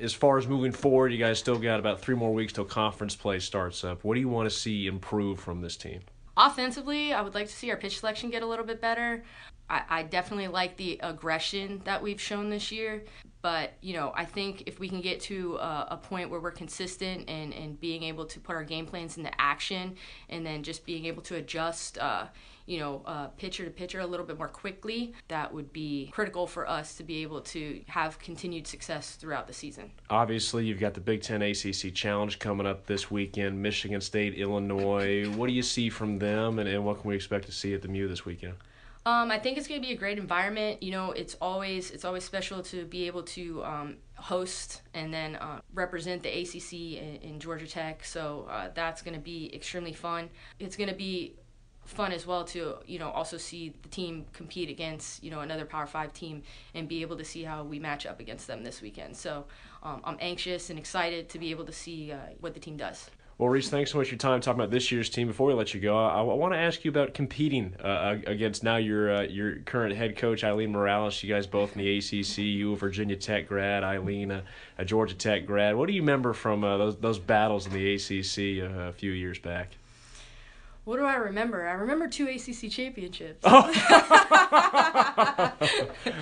As 0.00 0.12
far 0.12 0.36
as 0.36 0.46
moving 0.46 0.72
forward, 0.72 1.10
you 1.10 1.18
guys 1.18 1.38
still 1.38 1.58
got 1.58 1.80
about 1.80 2.00
three 2.00 2.14
more 2.14 2.32
weeks 2.32 2.52
till 2.52 2.66
conference 2.66 3.16
play 3.16 3.38
starts 3.38 3.84
up. 3.84 4.04
What 4.04 4.14
do 4.14 4.20
you 4.20 4.28
want 4.28 4.50
to 4.50 4.54
see 4.54 4.86
improve 4.86 5.40
from 5.40 5.62
this 5.62 5.76
team? 5.78 6.00
Offensively, 6.36 7.12
I 7.14 7.22
would 7.22 7.34
like 7.34 7.48
to 7.48 7.52
see 7.52 7.70
our 7.70 7.76
pitch 7.76 8.00
selection 8.00 8.30
get 8.30 8.42
a 8.42 8.46
little 8.46 8.64
bit 8.64 8.80
better. 8.80 9.24
I, 9.68 9.82
I 9.88 10.02
definitely 10.04 10.48
like 10.48 10.76
the 10.76 11.00
aggression 11.02 11.80
that 11.84 12.02
we've 12.02 12.20
shown 12.20 12.48
this 12.48 12.70
year. 12.70 13.02
But, 13.40 13.74
you 13.80 13.94
know, 13.94 14.12
I 14.16 14.24
think 14.24 14.64
if 14.66 14.80
we 14.80 14.88
can 14.88 15.00
get 15.00 15.20
to 15.22 15.56
a, 15.56 15.88
a, 15.92 15.96
point 15.96 16.28
where 16.28 16.40
we're 16.40 16.50
consistent 16.50 17.28
and, 17.28 17.54
and 17.54 17.78
being 17.78 18.02
able 18.02 18.24
to 18.26 18.40
put 18.40 18.56
our 18.56 18.64
game 18.64 18.84
plans 18.84 19.16
into 19.16 19.30
action 19.40 19.94
and 20.28 20.44
then 20.44 20.64
just 20.64 20.84
being 20.84 21.04
able 21.06 21.22
to 21.22 21.36
adjust, 21.36 21.98
uh, 21.98 22.26
you 22.66 22.78
know, 22.78 23.02
uh, 23.06 23.28
pitcher 23.28 23.64
to 23.64 23.70
pitcher 23.70 24.00
a 24.00 24.06
little 24.06 24.26
bit 24.26 24.38
more 24.38 24.48
quickly, 24.48 25.14
that 25.28 25.52
would 25.54 25.72
be 25.72 26.10
critical 26.12 26.46
for 26.46 26.68
us 26.68 26.96
to 26.96 27.04
be 27.04 27.22
able 27.22 27.40
to 27.40 27.80
have 27.86 28.18
continued 28.18 28.66
success 28.66 29.12
throughout 29.12 29.46
the 29.46 29.54
season. 29.54 29.90
Obviously, 30.10 30.66
you've 30.66 30.80
got 30.80 30.94
the 30.94 31.00
Big 31.00 31.22
Ten 31.22 31.40
ACC 31.40 31.94
Challenge 31.94 32.38
coming 32.38 32.66
up 32.66 32.86
this 32.86 33.10
weekend, 33.10 33.62
Michigan 33.62 34.00
State, 34.00 34.34
Illinois. 34.34 35.28
what 35.30 35.46
do 35.46 35.52
you 35.52 35.62
see 35.62 35.88
from 35.88 36.18
them, 36.18 36.58
and, 36.58 36.68
and 36.68 36.84
what 36.84 37.00
can 37.00 37.08
we 37.08 37.14
expect 37.14 37.46
to 37.46 37.52
see 37.52 37.72
at 37.72 37.82
the 37.82 37.88
Mew 37.88 38.08
this 38.08 38.24
weekend? 38.24 38.54
Um, 39.06 39.30
I 39.30 39.38
think 39.38 39.56
it's 39.56 39.66
going 39.66 39.80
to 39.80 39.86
be 39.86 39.92
a 39.92 39.96
great 39.96 40.18
environment. 40.18 40.82
You 40.82 40.92
know, 40.92 41.12
it's 41.12 41.36
always 41.40 41.90
it's 41.90 42.04
always 42.04 42.24
special 42.24 42.62
to 42.64 42.84
be 42.84 43.06
able 43.06 43.22
to 43.24 43.64
um, 43.64 43.96
host 44.16 44.82
and 44.94 45.12
then 45.12 45.36
uh, 45.36 45.60
represent 45.72 46.22
the 46.22 46.28
ACC 46.28 46.72
in, 46.72 47.16
in 47.22 47.40
Georgia 47.40 47.66
Tech. 47.66 48.04
So 48.04 48.48
uh, 48.50 48.68
that's 48.74 49.02
going 49.02 49.14
to 49.14 49.20
be 49.20 49.54
extremely 49.54 49.92
fun. 49.92 50.28
It's 50.58 50.76
going 50.76 50.90
to 50.90 50.94
be 50.94 51.36
fun 51.88 52.12
as 52.12 52.26
well 52.26 52.44
to 52.44 52.76
you 52.86 52.98
know 52.98 53.10
also 53.10 53.38
see 53.38 53.74
the 53.82 53.88
team 53.88 54.26
compete 54.34 54.68
against 54.68 55.24
you 55.24 55.30
know 55.30 55.40
another 55.40 55.64
Power 55.64 55.86
Five 55.86 56.12
team 56.12 56.42
and 56.74 56.86
be 56.86 57.00
able 57.00 57.16
to 57.16 57.24
see 57.24 57.42
how 57.42 57.64
we 57.64 57.78
match 57.78 58.04
up 58.04 58.20
against 58.20 58.46
them 58.46 58.62
this 58.62 58.82
weekend. 58.82 59.16
So 59.16 59.46
um, 59.82 60.02
I'm 60.04 60.18
anxious 60.20 60.70
and 60.70 60.78
excited 60.78 61.30
to 61.30 61.38
be 61.38 61.50
able 61.50 61.64
to 61.64 61.72
see 61.72 62.12
uh, 62.12 62.18
what 62.40 62.52
the 62.54 62.60
team 62.60 62.76
does. 62.76 63.10
Well, 63.38 63.50
Reese, 63.50 63.68
thanks 63.68 63.92
so 63.92 63.98
much 63.98 64.08
for 64.08 64.14
your 64.14 64.18
time 64.18 64.40
talking 64.40 64.58
about 64.58 64.72
this 64.72 64.90
year's 64.90 65.08
team. 65.08 65.28
Before 65.28 65.46
we 65.46 65.54
let 65.54 65.72
you 65.72 65.78
go, 65.80 65.96
I, 65.96 66.18
I 66.18 66.22
want 66.22 66.54
to 66.54 66.58
ask 66.58 66.84
you 66.84 66.90
about 66.90 67.14
competing 67.14 67.72
uh, 67.76 68.16
against 68.26 68.64
now 68.64 68.78
your 68.78 69.14
uh, 69.14 69.22
your 69.22 69.58
current 69.58 69.94
head 69.94 70.16
coach 70.16 70.42
Aileen 70.42 70.72
Morales. 70.72 71.22
You 71.22 71.32
guys 71.32 71.46
both 71.46 71.76
in 71.76 71.78
the 71.78 71.98
ACC. 71.98 72.38
You 72.38 72.72
a 72.72 72.76
Virginia 72.76 73.14
Tech 73.14 73.46
grad, 73.46 73.84
Aileen 73.84 74.32
a, 74.32 74.42
a 74.76 74.84
Georgia 74.84 75.14
Tech 75.14 75.46
grad. 75.46 75.76
What 75.76 75.86
do 75.86 75.92
you 75.92 76.02
remember 76.02 76.32
from 76.32 76.64
uh, 76.64 76.78
those 76.78 76.96
those 76.96 77.20
battles 77.20 77.68
in 77.68 77.72
the 77.74 77.94
ACC 77.94 78.60
uh, 78.60 78.88
a 78.88 78.92
few 78.92 79.12
years 79.12 79.38
back? 79.38 79.76
What 80.88 80.96
do 80.96 81.04
I 81.04 81.16
remember? 81.16 81.68
I 81.68 81.72
remember 81.72 82.08
two 82.08 82.26
ACC 82.28 82.70
championships. 82.70 83.40
Oh. 83.44 83.70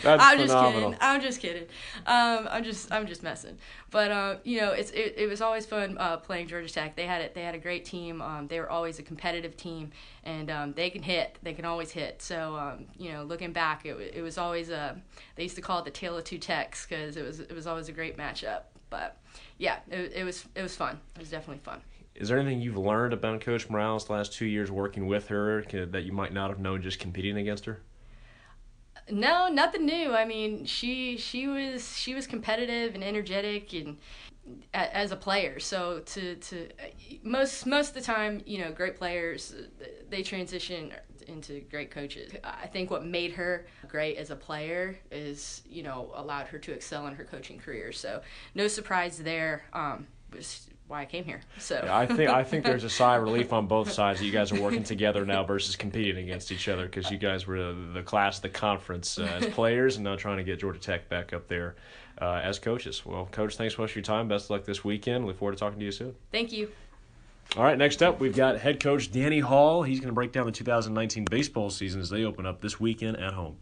That's 0.02 0.22
I'm 0.24 0.38
just 0.38 0.58
kidding. 0.58 0.96
I'm 1.00 1.20
just 1.20 1.40
kidding. 1.40 1.66
Um, 2.04 2.48
I'm 2.50 2.64
just 2.64 2.90
I'm 2.90 3.06
just 3.06 3.22
messing. 3.22 3.58
But 3.92 4.10
uh, 4.10 4.36
you 4.42 4.60
know, 4.60 4.72
it's 4.72 4.90
it, 4.90 5.14
it 5.18 5.28
was 5.28 5.40
always 5.40 5.66
fun 5.66 5.96
uh, 5.98 6.16
playing 6.16 6.48
Georgia 6.48 6.68
Tech. 6.68 6.96
They 6.96 7.06
had 7.06 7.20
it. 7.20 7.32
They 7.32 7.42
had 7.42 7.54
a 7.54 7.60
great 7.60 7.84
team. 7.84 8.20
Um, 8.20 8.48
they 8.48 8.58
were 8.58 8.68
always 8.68 8.98
a 8.98 9.04
competitive 9.04 9.56
team, 9.56 9.92
and 10.24 10.50
um, 10.50 10.72
they 10.72 10.90
can 10.90 11.04
hit. 11.04 11.38
They 11.44 11.54
can 11.54 11.64
always 11.64 11.92
hit. 11.92 12.20
So 12.20 12.56
um, 12.56 12.86
you 12.98 13.12
know, 13.12 13.22
looking 13.22 13.52
back, 13.52 13.86
it 13.86 13.96
it 14.16 14.20
was 14.20 14.36
always 14.36 14.68
a. 14.70 14.76
Uh, 14.76 14.94
they 15.36 15.44
used 15.44 15.54
to 15.54 15.62
call 15.62 15.78
it 15.78 15.84
the 15.84 15.92
tale 15.92 16.18
of 16.18 16.24
two 16.24 16.38
techs 16.38 16.86
because 16.86 17.16
it 17.16 17.22
was 17.22 17.38
it 17.38 17.54
was 17.54 17.68
always 17.68 17.88
a 17.88 17.92
great 17.92 18.16
matchup. 18.18 18.62
But 18.90 19.16
yeah, 19.58 19.76
it, 19.88 20.12
it 20.12 20.24
was 20.24 20.44
it 20.56 20.62
was 20.62 20.74
fun. 20.74 20.98
It 21.14 21.20
was 21.20 21.30
definitely 21.30 21.62
fun. 21.62 21.80
Is 22.16 22.28
there 22.28 22.38
anything 22.38 22.62
you've 22.62 22.78
learned 22.78 23.12
about 23.12 23.42
Coach 23.42 23.68
Morales 23.68 24.06
the 24.06 24.12
last 24.12 24.32
two 24.32 24.46
years 24.46 24.70
working 24.70 25.06
with 25.06 25.28
her 25.28 25.62
that 25.62 26.04
you 26.04 26.12
might 26.12 26.32
not 26.32 26.50
have 26.50 26.58
known 26.58 26.80
just 26.80 26.98
competing 26.98 27.36
against 27.36 27.66
her? 27.66 27.82
No, 29.10 29.48
nothing 29.48 29.84
new. 29.84 30.14
I 30.14 30.24
mean, 30.24 30.64
she 30.64 31.16
she 31.16 31.46
was 31.46 31.96
she 31.96 32.14
was 32.14 32.26
competitive 32.26 32.94
and 32.94 33.04
energetic 33.04 33.72
and 33.72 33.98
as 34.74 35.12
a 35.12 35.16
player. 35.16 35.60
So 35.60 36.00
to 36.00 36.36
to 36.36 36.68
most 37.22 37.66
most 37.66 37.88
of 37.88 37.94
the 37.94 38.00
time, 38.00 38.42
you 38.46 38.58
know, 38.58 38.72
great 38.72 38.96
players 38.96 39.54
they 40.08 40.22
transition 40.22 40.92
into 41.28 41.60
great 41.70 41.90
coaches. 41.90 42.32
I 42.42 42.66
think 42.66 42.90
what 42.90 43.04
made 43.04 43.32
her 43.32 43.66
great 43.88 44.16
as 44.16 44.30
a 44.30 44.36
player 44.36 44.98
is 45.10 45.62
you 45.68 45.82
know 45.82 46.10
allowed 46.14 46.48
her 46.48 46.58
to 46.58 46.72
excel 46.72 47.06
in 47.06 47.14
her 47.14 47.24
coaching 47.24 47.58
career. 47.58 47.92
So 47.92 48.22
no 48.54 48.68
surprise 48.68 49.18
there. 49.18 49.64
Um, 49.72 50.06
was 50.32 50.68
why 50.88 51.02
I 51.02 51.04
came 51.04 51.24
here. 51.24 51.40
So 51.58 51.80
yeah, 51.82 51.96
I 51.96 52.06
think 52.06 52.30
I 52.30 52.44
think 52.44 52.64
there's 52.64 52.84
a 52.84 52.90
sigh 52.90 53.16
of 53.16 53.22
relief 53.22 53.52
on 53.52 53.66
both 53.66 53.90
sides 53.90 54.20
that 54.20 54.26
you 54.26 54.32
guys 54.32 54.52
are 54.52 54.60
working 54.60 54.82
together 54.94 55.24
now 55.24 55.44
versus 55.44 55.76
competing 55.76 56.16
against 56.18 56.52
each 56.52 56.68
other 56.68 56.86
because 56.86 57.10
you 57.10 57.18
guys 57.18 57.46
were 57.46 57.72
the 57.72 58.02
class 58.02 58.38
the 58.38 58.48
conference 58.48 59.18
uh, 59.18 59.24
as 59.40 59.46
players 59.46 59.96
and 59.96 60.04
now 60.04 60.16
trying 60.16 60.38
to 60.38 60.44
get 60.44 60.60
Georgia 60.60 60.78
Tech 60.78 61.08
back 61.08 61.32
up 61.32 61.48
there 61.48 61.76
uh, 62.20 62.40
as 62.42 62.58
coaches. 62.58 63.04
Well, 63.04 63.28
coach, 63.30 63.56
thanks 63.56 63.76
so 63.76 63.82
much 63.82 63.92
for 63.92 63.98
your 63.98 64.04
time. 64.04 64.28
Best 64.28 64.46
of 64.46 64.50
luck 64.50 64.64
this 64.64 64.84
weekend. 64.84 65.26
Look 65.26 65.38
forward 65.38 65.52
to 65.52 65.58
talking 65.58 65.78
to 65.78 65.84
you 65.84 65.92
soon. 65.92 66.14
Thank 66.30 66.52
you. 66.52 66.70
All 67.56 67.62
right, 67.62 67.78
next 67.78 68.02
up, 68.02 68.18
we've 68.18 68.34
got 68.34 68.58
head 68.58 68.80
coach 68.80 69.12
Danny 69.12 69.38
Hall. 69.38 69.82
He's 69.82 70.00
going 70.00 70.08
to 70.08 70.14
break 70.14 70.32
down 70.32 70.46
the 70.46 70.52
2019 70.52 71.26
baseball 71.30 71.70
season 71.70 72.00
as 72.00 72.10
they 72.10 72.24
open 72.24 72.44
up 72.44 72.60
this 72.60 72.80
weekend 72.80 73.18
at 73.18 73.34
home. 73.34 73.56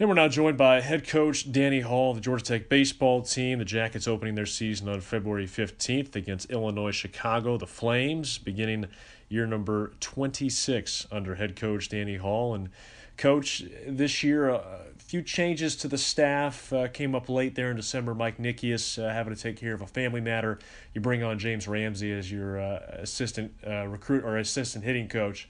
And 0.00 0.08
we're 0.08 0.14
now 0.14 0.28
joined 0.28 0.56
by 0.56 0.80
head 0.80 1.08
coach 1.08 1.50
Danny 1.50 1.80
Hall, 1.80 2.14
the 2.14 2.20
Georgia 2.20 2.44
Tech 2.44 2.68
baseball 2.68 3.22
team. 3.22 3.58
The 3.58 3.64
Jackets 3.64 4.06
opening 4.06 4.36
their 4.36 4.46
season 4.46 4.88
on 4.88 5.00
February 5.00 5.46
15th 5.48 6.14
against 6.14 6.48
Illinois 6.52 6.92
Chicago. 6.92 7.56
The 7.56 7.66
Flames 7.66 8.38
beginning 8.38 8.86
year 9.28 9.44
number 9.44 9.90
26 9.98 11.08
under 11.10 11.34
head 11.34 11.56
coach 11.56 11.88
Danny 11.88 12.14
Hall. 12.14 12.54
And 12.54 12.68
coach, 13.16 13.64
this 13.88 14.22
year 14.22 14.50
a 14.50 14.84
few 14.98 15.20
changes 15.20 15.74
to 15.74 15.88
the 15.88 15.98
staff 15.98 16.72
uh, 16.72 16.86
came 16.86 17.16
up 17.16 17.28
late 17.28 17.56
there 17.56 17.72
in 17.72 17.76
December. 17.76 18.14
Mike 18.14 18.38
Nickeas 18.38 19.04
uh, 19.04 19.12
having 19.12 19.34
to 19.34 19.42
take 19.42 19.56
care 19.56 19.74
of 19.74 19.82
a 19.82 19.86
family 19.88 20.20
matter. 20.20 20.60
You 20.94 21.00
bring 21.00 21.24
on 21.24 21.40
James 21.40 21.66
Ramsey 21.66 22.12
as 22.12 22.30
your 22.30 22.60
uh, 22.60 22.78
assistant 23.00 23.52
uh, 23.66 23.88
recruit 23.88 24.22
or 24.22 24.38
assistant 24.38 24.84
hitting 24.84 25.08
coach. 25.08 25.48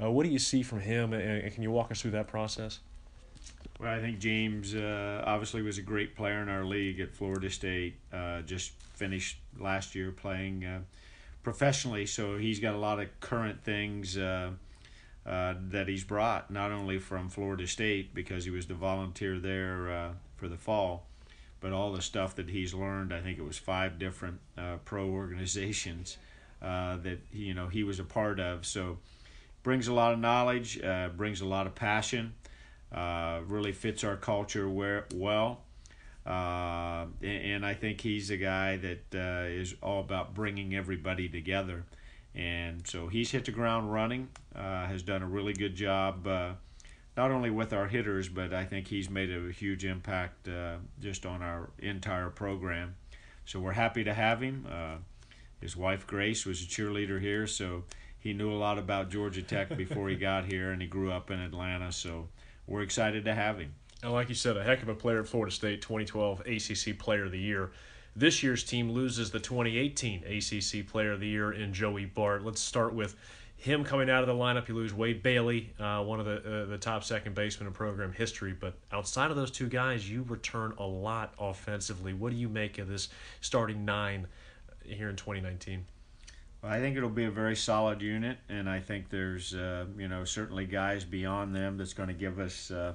Uh, 0.00 0.08
what 0.08 0.22
do 0.22 0.30
you 0.30 0.38
see 0.38 0.62
from 0.62 0.78
him, 0.78 1.12
and 1.12 1.52
can 1.52 1.64
you 1.64 1.72
walk 1.72 1.90
us 1.90 2.00
through 2.00 2.12
that 2.12 2.28
process? 2.28 2.78
Well, 3.78 3.92
I 3.92 4.00
think 4.00 4.18
James 4.18 4.74
uh, 4.74 5.22
obviously 5.24 5.62
was 5.62 5.78
a 5.78 5.82
great 5.82 6.16
player 6.16 6.42
in 6.42 6.48
our 6.48 6.64
league 6.64 6.98
at 6.98 7.14
Florida 7.14 7.48
State. 7.48 7.94
Uh, 8.12 8.42
just 8.42 8.72
finished 8.94 9.38
last 9.56 9.94
year 9.94 10.10
playing 10.10 10.64
uh, 10.64 10.80
professionally, 11.44 12.04
so 12.04 12.38
he's 12.38 12.58
got 12.58 12.74
a 12.74 12.78
lot 12.78 12.98
of 12.98 13.08
current 13.20 13.62
things 13.62 14.16
uh, 14.16 14.50
uh, 15.24 15.54
that 15.70 15.86
he's 15.86 16.02
brought, 16.02 16.50
not 16.50 16.72
only 16.72 16.98
from 16.98 17.28
Florida 17.28 17.68
State 17.68 18.12
because 18.14 18.44
he 18.44 18.50
was 18.50 18.66
the 18.66 18.74
volunteer 18.74 19.38
there 19.38 19.92
uh, 19.92 20.08
for 20.34 20.48
the 20.48 20.56
fall, 20.56 21.06
but 21.60 21.72
all 21.72 21.92
the 21.92 22.02
stuff 22.02 22.34
that 22.34 22.50
he's 22.50 22.74
learned, 22.74 23.14
I 23.14 23.20
think 23.20 23.38
it 23.38 23.44
was 23.44 23.58
five 23.58 23.96
different 23.96 24.40
pro 24.84 25.08
organizations 25.08 26.16
that 26.60 27.18
you 27.32 27.54
know 27.54 27.68
he 27.68 27.84
was 27.84 28.00
a 28.00 28.04
part 28.04 28.40
of. 28.40 28.66
So 28.66 28.98
brings 29.62 29.86
a 29.86 29.92
lot 29.92 30.12
of 30.14 30.18
knowledge, 30.18 30.80
brings 31.16 31.40
a 31.40 31.46
lot 31.46 31.68
of 31.68 31.76
passion, 31.76 32.34
uh, 32.92 33.40
really 33.46 33.72
fits 33.72 34.04
our 34.04 34.16
culture 34.16 34.68
where, 34.68 35.06
well. 35.14 35.62
Uh, 36.26 37.06
and, 37.22 37.64
I 37.64 37.72
think 37.72 38.02
he's 38.02 38.28
a 38.28 38.36
guy 38.36 38.76
that 38.76 39.14
uh, 39.14 39.48
is 39.48 39.74
all 39.82 40.00
about 40.00 40.34
bringing 40.34 40.74
everybody 40.74 41.26
together. 41.26 41.86
And 42.34 42.86
so 42.86 43.08
he's 43.08 43.30
hit 43.30 43.46
the 43.46 43.50
ground 43.50 43.90
running, 43.90 44.28
uh, 44.54 44.86
has 44.86 45.02
done 45.02 45.22
a 45.22 45.26
really 45.26 45.54
good 45.54 45.74
job 45.74 46.26
not 47.18 47.32
only 47.32 47.50
with 47.50 47.72
our 47.72 47.88
hitters, 47.88 48.28
but 48.28 48.54
I 48.54 48.64
think 48.64 48.86
he's 48.86 49.10
made 49.10 49.28
a 49.32 49.50
huge 49.50 49.84
impact 49.84 50.46
uh, 50.46 50.76
just 51.00 51.26
on 51.26 51.42
our 51.42 51.68
entire 51.80 52.30
program. 52.30 52.94
So 53.44 53.58
we're 53.58 53.72
happy 53.72 54.04
to 54.04 54.14
have 54.14 54.40
him. 54.40 54.64
Uh, 54.70 54.98
his 55.60 55.76
wife 55.76 56.06
Grace 56.06 56.46
was 56.46 56.62
a 56.62 56.64
cheerleader 56.64 57.20
here, 57.20 57.48
so 57.48 57.82
he 58.20 58.32
knew 58.32 58.52
a 58.52 58.54
lot 58.54 58.78
about 58.78 59.10
Georgia 59.10 59.42
Tech 59.42 59.76
before 59.76 60.08
he 60.08 60.14
got 60.30 60.44
here, 60.44 60.70
and 60.70 60.80
he 60.80 60.86
grew 60.86 61.10
up 61.10 61.32
in 61.32 61.40
Atlanta. 61.40 61.90
So 61.90 62.28
we're 62.68 62.82
excited 62.82 63.24
to 63.24 63.34
have 63.34 63.58
him. 63.58 63.74
And 64.02 64.12
like 64.12 64.28
you 64.28 64.34
said, 64.34 64.56
a 64.56 64.62
heck 64.62 64.82
of 64.82 64.88
a 64.88 64.94
player 64.94 65.20
at 65.20 65.26
Florida 65.26 65.52
State, 65.52 65.82
2012 65.82 66.40
ACC 66.40 66.98
Player 66.98 67.24
of 67.24 67.32
the 67.32 67.38
Year. 67.38 67.72
This 68.14 68.42
year's 68.42 68.62
team 68.62 68.92
loses 68.92 69.30
the 69.30 69.40
2018 69.40 70.24
ACC 70.24 70.86
Player 70.86 71.12
of 71.12 71.20
the 71.20 71.26
Year 71.26 71.52
in 71.52 71.72
Joey 71.72 72.04
Bart. 72.04 72.44
Let's 72.44 72.60
start 72.60 72.94
with 72.94 73.16
him 73.58 73.82
coming 73.82 74.08
out 74.08 74.22
of 74.22 74.28
the 74.28 74.34
lineup, 74.34 74.68
you 74.68 74.74
lose 74.74 74.94
Wade 74.94 75.20
Bailey, 75.20 75.72
uh, 75.80 76.02
one 76.04 76.20
of 76.20 76.26
the 76.26 76.62
uh, 76.62 76.66
the 76.66 76.78
top 76.78 77.02
second 77.02 77.34
baseman 77.34 77.66
in 77.66 77.72
program 77.72 78.12
history. 78.12 78.52
But 78.52 78.74
outside 78.92 79.32
of 79.32 79.36
those 79.36 79.50
two 79.50 79.68
guys, 79.68 80.08
you 80.08 80.24
return 80.28 80.74
a 80.78 80.86
lot 80.86 81.34
offensively. 81.40 82.12
What 82.12 82.30
do 82.30 82.38
you 82.38 82.48
make 82.48 82.78
of 82.78 82.86
this 82.86 83.08
starting 83.40 83.84
nine 83.84 84.28
here 84.84 85.10
in 85.10 85.16
2019? 85.16 85.84
I 86.62 86.80
think 86.80 86.96
it'll 86.96 87.08
be 87.08 87.24
a 87.24 87.30
very 87.30 87.54
solid 87.54 88.02
unit, 88.02 88.38
and 88.48 88.68
I 88.68 88.80
think 88.80 89.10
there's 89.10 89.54
uh, 89.54 89.86
you 89.96 90.08
know 90.08 90.24
certainly 90.24 90.66
guys 90.66 91.04
beyond 91.04 91.54
them 91.54 91.76
that's 91.76 91.92
going 91.94 92.08
to 92.08 92.14
give 92.14 92.40
us 92.40 92.70
uh, 92.70 92.94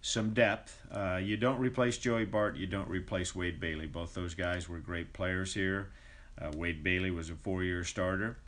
some 0.00 0.30
depth. 0.30 0.80
Uh, 0.90 1.20
you 1.22 1.36
don't 1.36 1.58
replace 1.58 1.98
Joey 1.98 2.24
Bart, 2.24 2.56
you 2.56 2.66
don't 2.66 2.88
replace 2.88 3.34
Wade 3.34 3.60
Bailey. 3.60 3.86
Both 3.86 4.14
those 4.14 4.34
guys 4.34 4.68
were 4.68 4.78
great 4.78 5.12
players 5.12 5.52
here. 5.52 5.90
Uh, 6.40 6.50
Wade 6.56 6.82
Bailey 6.82 7.10
was 7.10 7.28
a 7.28 7.34
four-year 7.34 7.84
starter. 7.84 8.38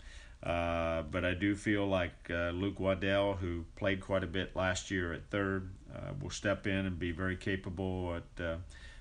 Uh, 0.42 1.02
but 1.10 1.24
I 1.24 1.32
do 1.32 1.54
feel 1.54 1.86
like 1.86 2.12
uh, 2.30 2.50
Luke 2.50 2.78
Waddell, 2.78 3.34
who 3.34 3.64
played 3.76 4.00
quite 4.02 4.22
a 4.22 4.26
bit 4.26 4.54
last 4.54 4.90
year 4.90 5.12
at 5.12 5.30
third, 5.30 5.70
will 6.20 6.30
step 6.30 6.66
in 6.66 6.86
and 6.86 6.98
be 6.98 7.12
very 7.12 7.36
capable 7.36 8.16
at 8.16 8.58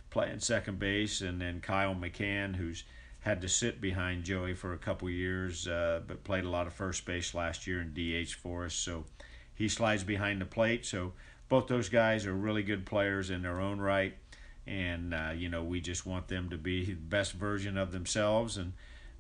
playing 0.10 0.40
second 0.40 0.80
base. 0.80 1.20
And 1.20 1.42
then 1.42 1.60
Kyle 1.60 1.96
McCann, 1.96 2.56
who's 2.56 2.86
had 3.24 3.42
to 3.42 3.50
sit 3.50 3.82
behind 3.82 4.24
Joey 4.24 4.54
for 4.54 4.74
a 4.74 4.78
couple 4.78 5.10
years, 5.10 5.68
uh, 5.68 6.02
but 6.06 6.24
played 6.24 6.44
a 6.44 6.50
lot 6.50 6.68
of 6.68 6.74
first 6.74 7.06
base 7.06 7.34
last 7.34 7.68
year 7.68 7.82
in 7.82 7.94
DH 7.94 8.34
for 8.34 8.66
us. 8.66 8.74
So 8.74 9.06
he 9.56 9.68
slides 9.68 10.04
behind 10.04 10.42
the 10.42 10.46
plate. 10.46 10.86
So 10.86 11.14
both 11.50 11.68
those 11.68 11.90
guys 11.90 12.26
are 12.26 12.34
really 12.34 12.64
good 12.64 12.86
players 12.86 13.30
in 13.30 13.42
their 13.42 13.60
own 13.60 13.80
right. 13.80 14.16
And, 14.66 15.14
you 15.38 15.50
know, 15.50 15.64
we 15.64 15.82
just 15.82 16.06
want 16.06 16.28
them 16.28 16.50
to 16.50 16.58
be 16.58 16.86
the 16.86 16.94
best 16.94 17.34
version 17.34 17.78
of 17.78 17.92
themselves. 17.92 18.58
And, 18.58 18.74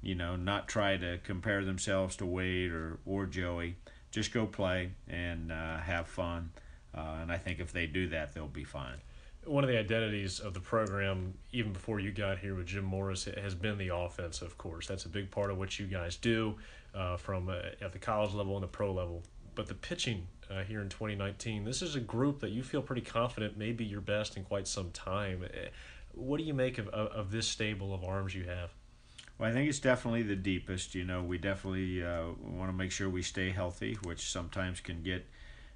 you 0.03 0.15
know, 0.15 0.35
not 0.35 0.67
try 0.67 0.97
to 0.97 1.17
compare 1.23 1.63
themselves 1.63 2.17
to 2.17 2.25
Wade 2.25 2.71
or, 2.71 2.99
or 3.05 3.25
Joey. 3.25 3.77
Just 4.11 4.33
go 4.33 4.45
play 4.45 4.91
and 5.07 5.51
uh, 5.51 5.77
have 5.77 6.07
fun. 6.07 6.51
Uh, 6.95 7.19
and 7.21 7.31
I 7.31 7.37
think 7.37 7.59
if 7.59 7.71
they 7.71 7.87
do 7.87 8.09
that, 8.09 8.33
they'll 8.33 8.47
be 8.47 8.65
fine. 8.65 8.97
One 9.45 9.63
of 9.63 9.69
the 9.69 9.77
identities 9.77 10.39
of 10.39 10.53
the 10.53 10.59
program, 10.59 11.33
even 11.51 11.73
before 11.73 11.99
you 11.99 12.11
got 12.11 12.39
here 12.39 12.55
with 12.55 12.67
Jim 12.67 12.85
Morris, 12.85 13.25
has 13.25 13.53
been 13.53 13.77
the 13.77 13.93
offense, 13.93 14.41
of 14.41 14.57
course. 14.57 14.87
That's 14.87 15.05
a 15.05 15.09
big 15.09 15.29
part 15.31 15.51
of 15.51 15.57
what 15.57 15.77
you 15.77 15.85
guys 15.85 16.15
do 16.15 16.55
uh, 16.95 17.17
from 17.17 17.49
uh, 17.49 17.55
at 17.81 17.91
the 17.91 17.99
college 17.99 18.33
level 18.33 18.55
and 18.55 18.63
the 18.63 18.67
pro 18.67 18.93
level. 18.93 19.23
But 19.55 19.67
the 19.67 19.73
pitching 19.73 20.27
uh, 20.49 20.63
here 20.63 20.81
in 20.81 20.89
2019, 20.89 21.65
this 21.65 21.81
is 21.81 21.95
a 21.95 21.99
group 21.99 22.39
that 22.39 22.51
you 22.51 22.63
feel 22.63 22.81
pretty 22.81 23.01
confident 23.01 23.57
may 23.57 23.71
be 23.73 23.85
your 23.85 24.01
best 24.01 24.37
in 24.37 24.43
quite 24.43 24.67
some 24.67 24.91
time. 24.91 25.43
Uh, 25.43 25.67
what 26.13 26.37
do 26.37 26.43
you 26.43 26.53
make 26.53 26.77
of, 26.77 26.87
of, 26.89 27.07
of 27.07 27.31
this 27.31 27.47
stable 27.47 27.93
of 27.93 28.03
arms 28.03 28.33
you 28.33 28.45
have? 28.45 28.71
Well, 29.37 29.49
I 29.49 29.53
think 29.53 29.67
it's 29.67 29.79
definitely 29.79 30.23
the 30.23 30.35
deepest. 30.35 30.95
You 30.95 31.03
know, 31.03 31.23
we 31.23 31.37
definitely 31.37 32.03
uh, 32.03 32.27
want 32.39 32.69
to 32.69 32.73
make 32.73 32.91
sure 32.91 33.09
we 33.09 33.23
stay 33.23 33.51
healthy, 33.51 33.97
which 34.03 34.31
sometimes 34.31 34.79
can 34.79 35.01
get 35.01 35.25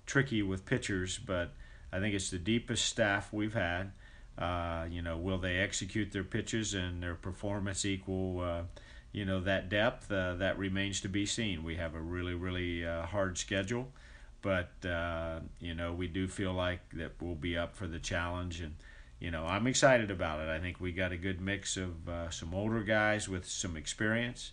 tricky 0.06 0.42
with 0.42 0.66
pitchers, 0.66 1.18
but 1.18 1.54
I 1.92 2.00
think 2.00 2.14
it's 2.16 2.30
the 2.30 2.38
deepest 2.40 2.86
staff 2.86 3.32
we've 3.32 3.54
had. 3.54 3.92
Uh, 4.38 4.86
you 4.92 5.02
know, 5.02 5.18
will 5.18 5.40
they 5.40 5.58
execute 5.58 6.12
their 6.12 6.24
pitches 6.24 6.74
and 6.74 7.02
their 7.02 7.16
performance 7.16 7.86
equal, 7.86 8.40
uh, 8.40 8.62
you 9.12 9.26
know, 9.26 9.40
that 9.40 9.68
depth? 9.68 10.12
Uh, 10.12 10.36
that 10.36 10.60
remains 10.60 11.02
to 11.02 11.10
be 11.10 11.26
seen. 11.26 11.64
We 11.64 11.78
have 11.78 11.96
a 11.96 12.00
really, 12.00 12.36
really 12.36 12.86
uh, 12.86 13.08
hard 13.08 13.38
schedule, 13.38 13.88
but, 14.44 14.70
uh, 14.86 15.40
you 15.60 15.74
know, 15.74 15.92
we 15.92 16.08
do 16.08 16.28
feel 16.28 16.54
like 16.54 16.82
that 16.94 17.14
we'll 17.20 17.36
be 17.36 17.58
up 17.58 17.76
for 17.76 17.88
the 17.88 17.98
challenge. 17.98 18.62
And, 18.62 18.76
you 19.20 19.32
know, 19.32 19.46
I'm 19.46 19.66
excited 19.66 20.12
about 20.12 20.40
it. 20.40 20.50
I 20.50 20.60
think 20.60 20.80
we 20.80 20.92
got 20.92 21.12
a 21.12 21.18
good 21.18 21.42
mix 21.42 21.76
of 21.76 22.08
uh, 22.08 22.30
some 22.30 22.54
older 22.54 22.84
guys 22.84 23.28
with 23.28 23.48
some 23.48 23.76
experience. 23.76 24.52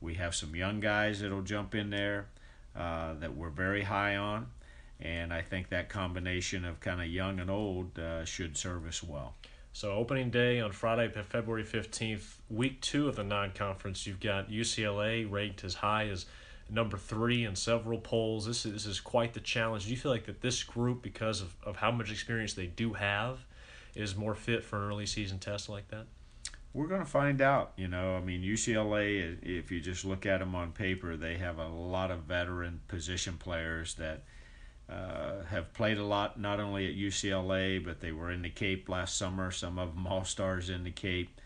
We 0.00 0.14
have 0.14 0.36
some 0.36 0.54
young 0.54 0.78
guys 0.78 1.22
that'll 1.22 1.42
jump 1.42 1.74
in 1.74 1.90
there 1.90 2.28
that 2.74 3.34
we're 3.34 3.50
very 3.50 3.82
high 3.82 4.16
on. 4.16 4.46
And 5.00 5.32
I 5.32 5.42
think 5.42 5.68
that 5.70 5.88
combination 5.88 6.64
of 6.64 6.80
kind 6.80 7.00
of 7.00 7.08
young 7.08 7.40
and 7.40 7.50
old 7.50 7.98
uh, 7.98 8.24
should 8.24 8.56
serve 8.56 8.86
us 8.86 9.02
well. 9.02 9.34
So, 9.72 9.90
opening 9.92 10.30
day 10.30 10.60
on 10.60 10.70
Friday, 10.70 11.08
February 11.08 11.64
15th, 11.64 12.36
week 12.48 12.80
two 12.80 13.08
of 13.08 13.16
the 13.16 13.24
non 13.24 13.50
conference, 13.50 14.06
you've 14.06 14.20
got 14.20 14.48
UCLA 14.48 15.28
ranked 15.28 15.64
as 15.64 15.74
high 15.74 16.06
as 16.06 16.26
number 16.70 16.96
three 16.96 17.44
in 17.44 17.56
several 17.56 17.98
polls. 17.98 18.46
This 18.46 18.64
is, 18.64 18.72
this 18.72 18.86
is 18.86 19.00
quite 19.00 19.34
the 19.34 19.40
challenge. 19.40 19.84
Do 19.84 19.90
you 19.90 19.96
feel 19.96 20.12
like 20.12 20.26
that 20.26 20.40
this 20.40 20.62
group, 20.62 21.02
because 21.02 21.40
of, 21.40 21.56
of 21.64 21.76
how 21.76 21.90
much 21.90 22.12
experience 22.12 22.54
they 22.54 22.66
do 22.66 22.92
have, 22.92 23.44
is 23.94 24.14
more 24.14 24.34
fit 24.34 24.64
for 24.64 24.76
an 24.76 24.88
early 24.88 25.06
season 25.06 25.40
test 25.40 25.68
like 25.68 25.88
that? 25.88 26.06
We're 26.72 26.88
going 26.88 27.02
to 27.02 27.10
find 27.10 27.40
out. 27.40 27.72
You 27.76 27.88
know, 27.88 28.16
I 28.16 28.20
mean, 28.20 28.42
UCLA, 28.42 29.38
if 29.42 29.70
you 29.70 29.80
just 29.80 30.04
look 30.04 30.26
at 30.26 30.38
them 30.38 30.54
on 30.54 30.72
paper, 30.72 31.16
they 31.16 31.36
have 31.36 31.58
a 31.58 31.68
lot 31.68 32.10
of 32.10 32.20
veteran 32.20 32.80
position 32.88 33.38
players 33.38 33.94
that 33.94 34.24
uh, 34.88 35.44
have 35.48 35.72
played 35.72 35.98
a 35.98 36.04
lot, 36.04 36.38
not 36.38 36.60
only 36.60 36.86
at 36.86 36.94
UCLA, 36.94 37.82
but 37.82 38.00
they 38.00 38.12
were 38.12 38.30
in 38.30 38.42
the 38.42 38.50
Cape 38.50 38.88
last 38.88 39.16
summer, 39.16 39.50
some 39.50 39.78
of 39.78 39.94
them 39.94 40.06
all 40.06 40.24
stars 40.24 40.68
in 40.68 40.84
the 40.84 40.90
Cape. 40.90 41.40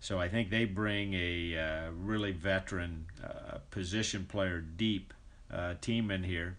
So 0.00 0.20
I 0.20 0.28
think 0.28 0.50
they 0.50 0.64
bring 0.64 1.14
a 1.14 1.58
uh, 1.58 1.90
really 1.90 2.32
veteran 2.32 3.06
uh, 3.22 3.58
position 3.70 4.26
player 4.26 4.60
deep 4.60 5.14
uh, 5.52 5.74
team 5.80 6.10
in 6.10 6.22
here. 6.22 6.56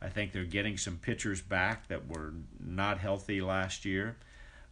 I 0.00 0.08
think 0.08 0.32
they're 0.32 0.44
getting 0.44 0.76
some 0.76 0.96
pitchers 0.96 1.40
back 1.40 1.88
that 1.88 2.08
were 2.08 2.32
not 2.58 2.98
healthy 2.98 3.40
last 3.40 3.84
year. 3.84 4.16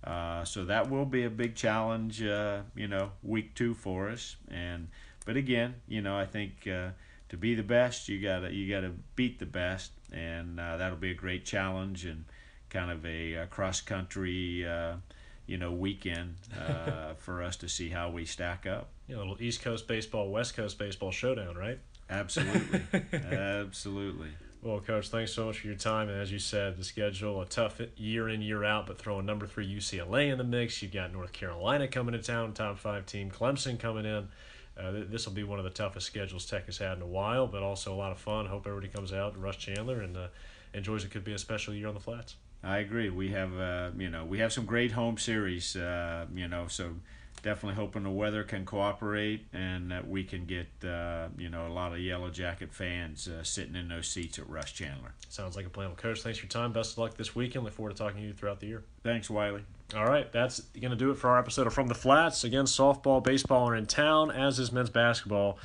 Uh, 0.02 0.44
so 0.44 0.64
that 0.66 0.90
will 0.90 1.06
be 1.06 1.24
a 1.24 1.30
big 1.30 1.54
challenge, 1.54 2.22
uh, 2.22 2.60
you 2.74 2.88
know, 2.88 3.12
week 3.22 3.54
two 3.54 3.72
for 3.72 4.10
us. 4.10 4.36
And 4.50 4.88
but 5.24 5.36
again, 5.36 5.76
you 5.88 6.02
know, 6.02 6.16
I 6.16 6.26
think 6.26 6.68
to 7.34 7.38
be 7.38 7.54
the 7.56 7.64
best, 7.64 8.08
you 8.08 8.20
gotta 8.20 8.52
you 8.52 8.72
gotta 8.72 8.92
beat 9.16 9.40
the 9.40 9.46
best, 9.46 9.90
and 10.12 10.60
uh, 10.60 10.76
that'll 10.76 10.96
be 10.96 11.10
a 11.10 11.14
great 11.14 11.44
challenge 11.44 12.04
and 12.04 12.24
kind 12.70 12.90
of 12.90 13.04
a, 13.04 13.34
a 13.34 13.46
cross 13.48 13.80
country, 13.80 14.64
uh, 14.66 14.94
you 15.46 15.58
know, 15.58 15.72
weekend 15.72 16.36
for 17.18 17.42
us 17.42 17.56
to 17.56 17.68
see 17.68 17.88
how 17.88 18.10
we 18.10 18.24
stack 18.24 18.66
up. 18.66 18.90
You 19.08 19.16
know, 19.16 19.20
a 19.20 19.22
little 19.22 19.42
East 19.42 19.62
Coast 19.62 19.88
baseball, 19.88 20.30
West 20.30 20.54
Coast 20.54 20.78
baseball 20.78 21.10
showdown, 21.10 21.56
right? 21.56 21.80
Absolutely, 22.08 22.82
absolutely. 23.12 24.30
Well, 24.62 24.80
Coach, 24.80 25.08
thanks 25.08 25.32
so 25.32 25.46
much 25.46 25.58
for 25.58 25.66
your 25.66 25.76
time. 25.76 26.08
And 26.08 26.18
as 26.18 26.32
you 26.32 26.38
said, 26.38 26.78
the 26.78 26.84
schedule, 26.84 27.42
a 27.42 27.46
tough 27.46 27.80
year 27.96 28.28
in, 28.28 28.40
year 28.40 28.64
out, 28.64 28.86
but 28.86 28.96
throwing 28.96 29.26
number 29.26 29.46
three 29.46 29.66
UCLA 29.66 30.30
in 30.30 30.38
the 30.38 30.44
mix. 30.44 30.80
You've 30.82 30.92
got 30.92 31.12
North 31.12 31.32
Carolina 31.32 31.86
coming 31.86 32.12
to 32.12 32.22
town, 32.22 32.54
top 32.54 32.78
five 32.78 33.04
team, 33.04 33.30
Clemson 33.30 33.78
coming 33.78 34.06
in. 34.06 34.28
Uh, 34.78 34.92
this 35.08 35.26
will 35.26 35.34
be 35.34 35.44
one 35.44 35.58
of 35.58 35.64
the 35.64 35.70
toughest 35.70 36.06
schedules 36.06 36.46
Tech 36.46 36.66
has 36.66 36.78
had 36.78 36.96
in 36.96 37.02
a 37.02 37.06
while, 37.06 37.46
but 37.46 37.62
also 37.62 37.94
a 37.94 37.96
lot 37.96 38.12
of 38.12 38.18
fun. 38.18 38.46
Hope 38.46 38.66
everybody 38.66 38.88
comes 38.88 39.12
out 39.12 39.34
to 39.34 39.40
Russ 39.40 39.56
Chandler 39.56 40.00
and 40.00 40.16
uh, 40.16 40.26
enjoys 40.72 41.04
it. 41.04 41.10
Could 41.10 41.24
be 41.24 41.32
a 41.32 41.38
special 41.38 41.74
year 41.74 41.88
on 41.88 41.94
the 41.94 42.00
flats. 42.00 42.36
I 42.62 42.78
agree. 42.78 43.10
We 43.10 43.28
have, 43.30 43.56
uh, 43.58 43.90
you 43.96 44.10
know, 44.10 44.24
we 44.24 44.38
have 44.38 44.52
some 44.52 44.64
great 44.64 44.92
home 44.92 45.18
series, 45.18 45.76
uh, 45.76 46.26
you 46.34 46.48
know, 46.48 46.66
so 46.66 46.94
definitely 47.44 47.74
hoping 47.74 48.02
the 48.02 48.10
weather 48.10 48.42
can 48.42 48.64
cooperate 48.64 49.46
and 49.52 49.90
that 49.90 50.08
we 50.08 50.24
can 50.24 50.46
get 50.46 50.66
uh, 50.82 51.28
you 51.36 51.50
know 51.50 51.66
a 51.66 51.72
lot 51.72 51.92
of 51.92 52.00
Yellow 52.00 52.30
Jacket 52.30 52.72
fans 52.72 53.28
uh, 53.28 53.42
sitting 53.44 53.76
in 53.76 53.88
those 53.88 54.08
seats 54.08 54.38
at 54.38 54.48
Russ 54.48 54.72
Chandler. 54.72 55.12
Sounds 55.28 55.54
like 55.54 55.66
a 55.66 55.70
plan. 55.70 55.88
Well, 55.88 55.96
Coach, 55.96 56.22
thanks 56.22 56.38
for 56.38 56.46
your 56.46 56.50
time. 56.50 56.72
Best 56.72 56.92
of 56.92 56.98
luck 56.98 57.16
this 57.16 57.36
weekend. 57.36 57.64
Look 57.64 57.74
forward 57.74 57.90
to 57.90 58.02
talking 58.02 58.22
to 58.22 58.26
you 58.26 58.32
throughout 58.32 58.60
the 58.60 58.66
year. 58.66 58.82
Thanks, 59.02 59.28
Wiley. 59.28 59.62
All 59.94 60.06
right, 60.06 60.30
that's 60.32 60.60
going 60.60 60.90
to 60.90 60.96
do 60.96 61.10
it 61.10 61.18
for 61.18 61.30
our 61.30 61.38
episode 61.38 61.66
of 61.66 61.74
From 61.74 61.88
the 61.88 61.94
Flats. 61.94 62.42
Again, 62.42 62.64
softball, 62.64 63.22
baseball 63.22 63.68
are 63.68 63.76
in 63.76 63.86
town, 63.86 64.30
as 64.30 64.58
is 64.58 64.72
men's 64.72 64.90
basketball 64.90 65.58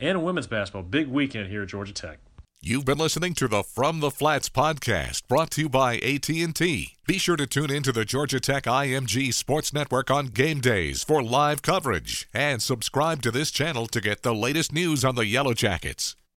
and 0.00 0.24
women's 0.24 0.46
basketball. 0.46 0.82
Big 0.82 1.08
weekend 1.08 1.50
here 1.50 1.62
at 1.62 1.68
Georgia 1.68 1.92
Tech. 1.92 2.18
You've 2.62 2.84
been 2.84 2.98
listening 2.98 3.34
to 3.34 3.48
the 3.48 3.62
From 3.62 4.00
the 4.00 4.10
Flats 4.10 4.48
podcast 4.48 5.28
brought 5.28 5.50
to 5.52 5.60
you 5.62 5.68
by 5.68 5.98
AT&T. 5.98 6.96
Be 7.06 7.18
sure 7.18 7.36
to 7.36 7.46
tune 7.46 7.70
in 7.70 7.82
to 7.84 7.92
the 7.92 8.04
Georgia 8.04 8.40
Tech 8.40 8.64
IMG 8.64 9.32
Sports 9.32 9.72
Network 9.72 10.10
on 10.10 10.28
game 10.28 10.60
days 10.60 11.04
for 11.04 11.22
live 11.22 11.62
coverage 11.62 12.28
and 12.34 12.60
subscribe 12.60 13.22
to 13.22 13.30
this 13.30 13.52
channel 13.52 13.86
to 13.86 14.00
get 14.00 14.22
the 14.22 14.34
latest 14.34 14.72
news 14.72 15.04
on 15.04 15.14
the 15.14 15.26
Yellow 15.26 15.54
Jackets. 15.54 16.16